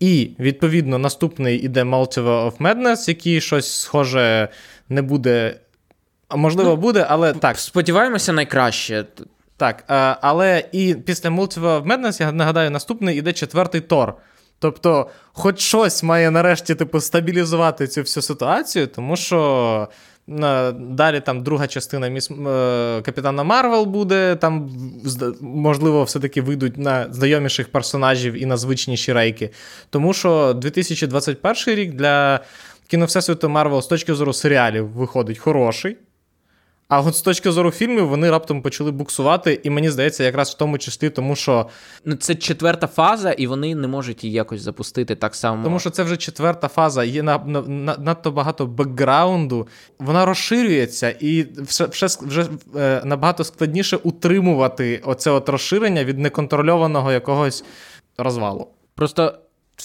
[0.00, 4.48] І, відповідно, наступний іде Multiverse of Madness, який щось схоже
[4.88, 5.56] не буде.
[6.28, 7.58] А можливо, буде, але так.
[7.58, 9.04] Сподіваємося, найкраще.
[9.56, 14.14] Так, е, але і після Multiverse of Madness, я нагадаю, наступний іде четвертий Тор.
[14.58, 19.88] Тобто, хоч щось має нарешті типу, стабілізувати цю всю ситуацію, тому що
[20.28, 22.30] е, далі там друга частина міс...
[22.30, 24.70] е, Капітана Марвел буде, там,
[25.40, 29.50] можливо, все-таки вийдуть на знайоміших персонажів і на звичніші рейки.
[29.90, 32.40] Тому що 2021 рік для
[32.86, 35.96] кіно Всесвіту Марвел з точки зору серіалів виходить хороший.
[36.88, 40.54] А от з точки зору фільмів вони раптом почали буксувати, і мені здається, якраз в
[40.54, 41.66] тому числі, тому що.
[42.04, 45.64] Ну, це четверта фаза, і вони не можуть її якось запустити так само.
[45.64, 49.68] Тому що це вже четверта фаза, є на, на, на надто багато бекграунду,
[49.98, 57.12] вона розширюється, і вже, вже, вже е, набагато складніше утримувати оце от розширення від неконтрольованого
[57.12, 57.64] якогось
[58.18, 58.68] розвалу.
[58.94, 59.38] Просто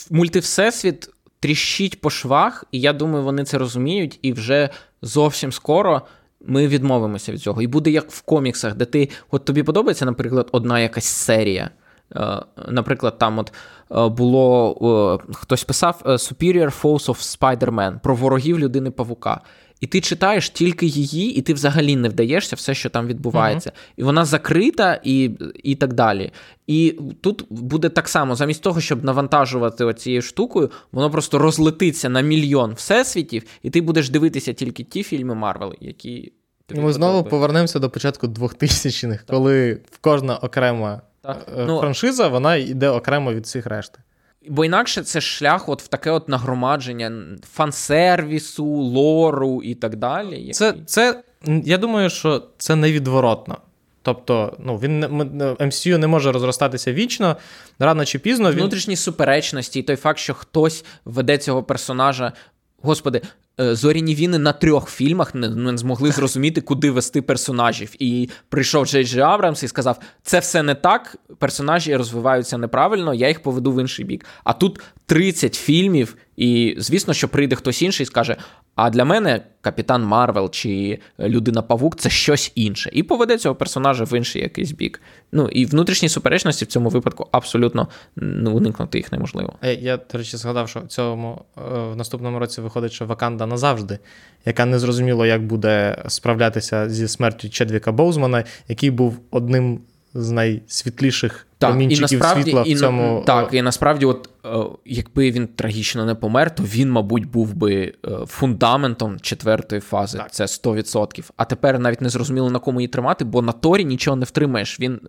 [0.09, 4.69] мультивсесвіт тріщить по швах, і я думаю, вони це розуміють, і вже
[5.01, 6.01] зовсім скоро
[6.45, 7.61] ми відмовимося від цього.
[7.61, 11.69] І буде як в коміксах, де ти от тобі подобається, наприклад, одна якась серія.
[12.15, 13.53] Е, наприклад, там от
[13.91, 19.41] е, було хтось писав е, Superior Foes of Spider-Man про ворогів людини Павука.
[19.79, 23.69] І ти читаєш тільки її, і ти взагалі не вдаєшся все, що там відбувається.
[23.69, 23.93] Uh-huh.
[23.97, 25.31] І вона закрита, і
[25.63, 26.31] і так далі.
[26.67, 32.21] І тут буде так само, замість того, щоб навантажувати оцією штукою, воно просто розлетиться на
[32.21, 36.33] мільйон всесвітів, і ти будеш дивитися тільки ті фільми Марвел, які.
[36.65, 41.47] Тобі Ми знову повернемося до початку 2000-х, коли кожна окрема так.
[41.67, 43.99] Ну, франшиза вона йде окремо від всіх решти.
[44.47, 47.11] Бо інакше це шлях от в таке от нагромадження
[47.57, 50.51] фан-сервісу, лору і так далі.
[50.51, 53.57] Це, це, Я думаю, що це невідворотно.
[54.01, 57.37] Тобто, ну, він MCU не може розростатися вічно,
[57.79, 58.51] рано чи пізно.
[58.51, 58.59] Він...
[58.59, 62.33] Внутрішні суперечності, і той факт, що хтось веде цього персонажа.
[62.81, 63.21] Господи,
[63.59, 67.91] зоряні війни на трьох фільмах не, не змогли зрозуміти, куди вести персонажів.
[67.99, 73.27] І прийшов Джей Джей Абрамс і сказав: це все не так, персонажі розвиваються неправильно, я
[73.27, 74.25] їх поведу в інший бік.
[74.43, 78.37] А тут 30 фільмів, і звісно, що прийде хтось інший і скаже:
[78.81, 82.89] а для мене Капітан Марвел чи Людина Павук це щось інше.
[82.93, 85.01] І поведе цього персонажа в інший якийсь бік.
[85.31, 89.53] Ну і внутрішні суперечності в цьому випадку абсолютно ну, уникнути їх неможливо.
[89.61, 91.61] Е, я, до речі, згадав, що в цьому е,
[91.93, 93.99] в наступному році виходить, що Ваканда назавжди,
[94.45, 99.79] яка не зрозуміло, як буде справлятися зі смертю Чедвіка Боузмана, який був одним
[100.13, 103.23] з найсвітліших так, промінчиків і насправді, світла в цьому.
[103.25, 104.49] Так, і насправді, от е,
[104.85, 110.17] якби він трагічно не помер, то він, мабуть, був би е, фундаментом четвертої фази.
[110.17, 110.31] Так.
[110.31, 111.29] Це 100%.
[111.37, 114.79] А тепер навіть не зрозуміло, на кому її тримати, бо на Торі нічого не втримаєш.
[114.79, 114.99] Він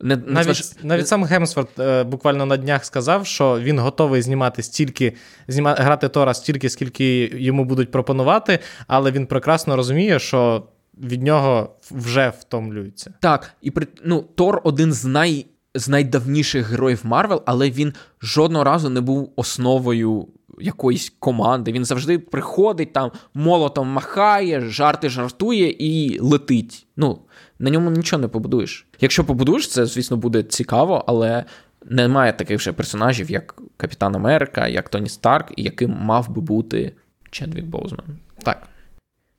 [0.00, 0.84] не, не Навіть зваж...
[0.84, 5.14] навіть сам Гемсворт е, буквально на днях сказав, що він готовий знімати стільки,
[5.48, 5.74] зніма...
[5.74, 10.66] грати Тора стільки, скільки йому будуть пропонувати, але він прекрасно розуміє, що
[11.02, 13.14] від нього вже втомлюються.
[13.20, 15.46] Так, і при ну, Тор один з най.
[15.76, 17.92] З найдавніших героїв Марвел, але він
[18.22, 20.28] жодного разу не був основою
[20.58, 21.72] якоїсь команди.
[21.72, 26.86] Він завжди приходить там, молотом махає, жарти жартує і летить.
[26.96, 27.18] Ну,
[27.58, 28.86] на ньому нічого не побудуєш.
[29.00, 31.44] Якщо побудуєш, це, звісно, буде цікаво, але
[31.84, 36.92] немає таких вже персонажів, як Капітан Америка, як Тоні Старк, і яким мав би бути
[37.30, 38.06] Чедвік Боузман.
[38.42, 38.68] Так.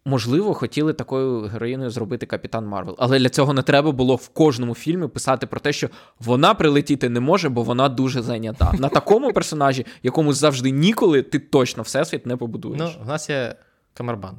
[0.07, 4.75] Можливо, хотіли такою героїною зробити Капітан Марвел, але для цього не треба було в кожному
[4.75, 5.89] фільмі писати про те, що
[6.19, 8.73] вона прилетіти не може, бо вона дуже зайнята.
[8.79, 12.79] На такому персонажі, якому завжди ніколи, ти точно всесвіт не побудуєш.
[12.79, 13.55] Ну, у нас є
[13.93, 14.37] камербанд.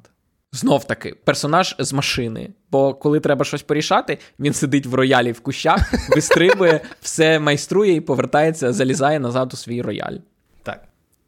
[0.52, 2.50] Знов таки, персонаж з машини.
[2.70, 8.00] Бо коли треба щось порішати, він сидить в роялі в кущах, вистрибує, все майструє і
[8.00, 10.16] повертається, залізає назад у свій рояль.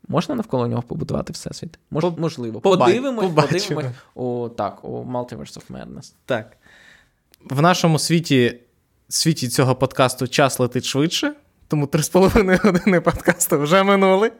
[0.08, 1.78] Можна навколо нього побудувати всесвіт?
[1.90, 2.60] Мож, можливо.
[2.60, 3.86] Подивимось, подивимось.
[4.14, 6.12] О, так, у Multiverse of Madness.
[6.26, 6.56] Так.
[7.50, 8.60] В нашому світі
[9.08, 11.32] світі цього подкасту час летить швидше,
[11.68, 14.32] тому 3,5 години подкасту вже минули,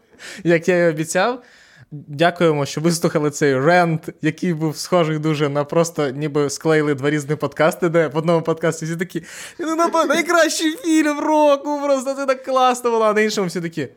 [0.45, 1.43] як я і обіцяв.
[1.91, 7.37] Дякуємо, що вислухали цей рент, який був схожий дуже на просто ніби склеїли два різні
[7.37, 9.23] подкасти, де в одному подкасті всі такі:
[9.59, 9.77] ну,
[10.09, 13.89] найкращий фільм року, просто це так класно було, а на іншому всі такі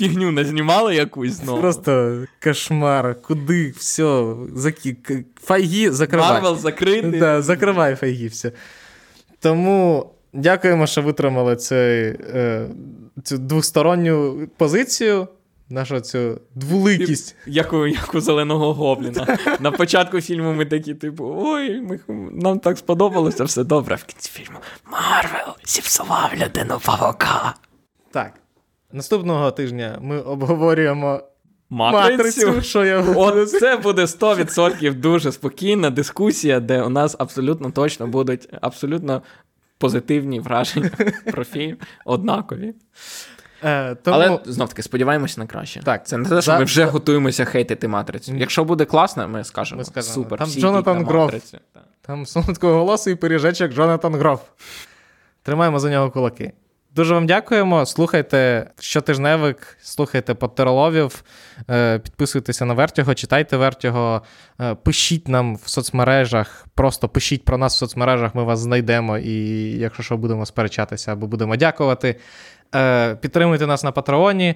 [0.00, 1.60] фігню не знімали якусь знову.
[1.60, 4.96] Просто кошмар, куди, все, закі...
[5.42, 6.32] файги закривай.
[6.32, 7.20] Марвел закритий.
[7.20, 8.52] Да, закривай файги, все.
[9.40, 12.66] Тому дякуємо, що витримали цю, е,
[13.24, 15.28] цю двосторонню позицію.
[15.72, 17.36] Нашу цю двуликість.
[17.46, 19.38] Як у, як у зеленого гобліна.
[19.60, 22.00] На початку фільму ми такі, типу, ой, ми,
[22.32, 23.96] нам так сподобалося, все добре.
[23.96, 24.58] В кінці фільму
[24.92, 27.54] Марвел зіпсував людину павука.
[28.10, 28.32] Так.
[28.92, 31.20] Наступного тижня ми обговорюємо
[31.70, 32.46] матрицю.
[32.46, 38.06] матрицю що я От Це буде 100% дуже спокійна дискусія, де у нас абсолютно точно
[38.06, 39.22] будуть абсолютно
[39.78, 40.90] позитивні враження
[41.32, 42.74] про фільм, однакові.
[43.64, 44.16] Е, тому...
[44.16, 45.82] Але знов таки сподіваємося на краще.
[45.82, 46.58] Так, Це не те, що за...
[46.58, 48.36] ми вже готуємося хейтити матрицю.
[48.36, 49.78] Якщо буде класно, ми скажемо.
[49.78, 50.14] Ми скажемо.
[50.14, 51.34] Супер, Там всі Джонатан Гроф.
[52.02, 54.40] Там солодкого голосу і пиріжечок Джонатан Гроф.
[55.42, 56.52] Тримаємо за нього кулаки.
[56.94, 57.86] Дуже вам дякуємо.
[57.86, 61.24] Слухайте щотижневик, слухайте Поттероловів,
[61.70, 64.22] е, підписуйтеся на Вертього, читайте Вертього,
[64.60, 69.34] е, пишіть нам в соцмережах, просто пишіть про нас в соцмережах, ми вас знайдемо і,
[69.78, 72.16] якщо що, будемо сперечатися або будемо дякувати.
[73.20, 74.54] Підтримуйте нас на Патреоні.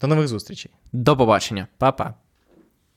[0.00, 0.72] До нових зустрічей.
[0.92, 1.66] До побачення.
[1.78, 2.14] Па-па.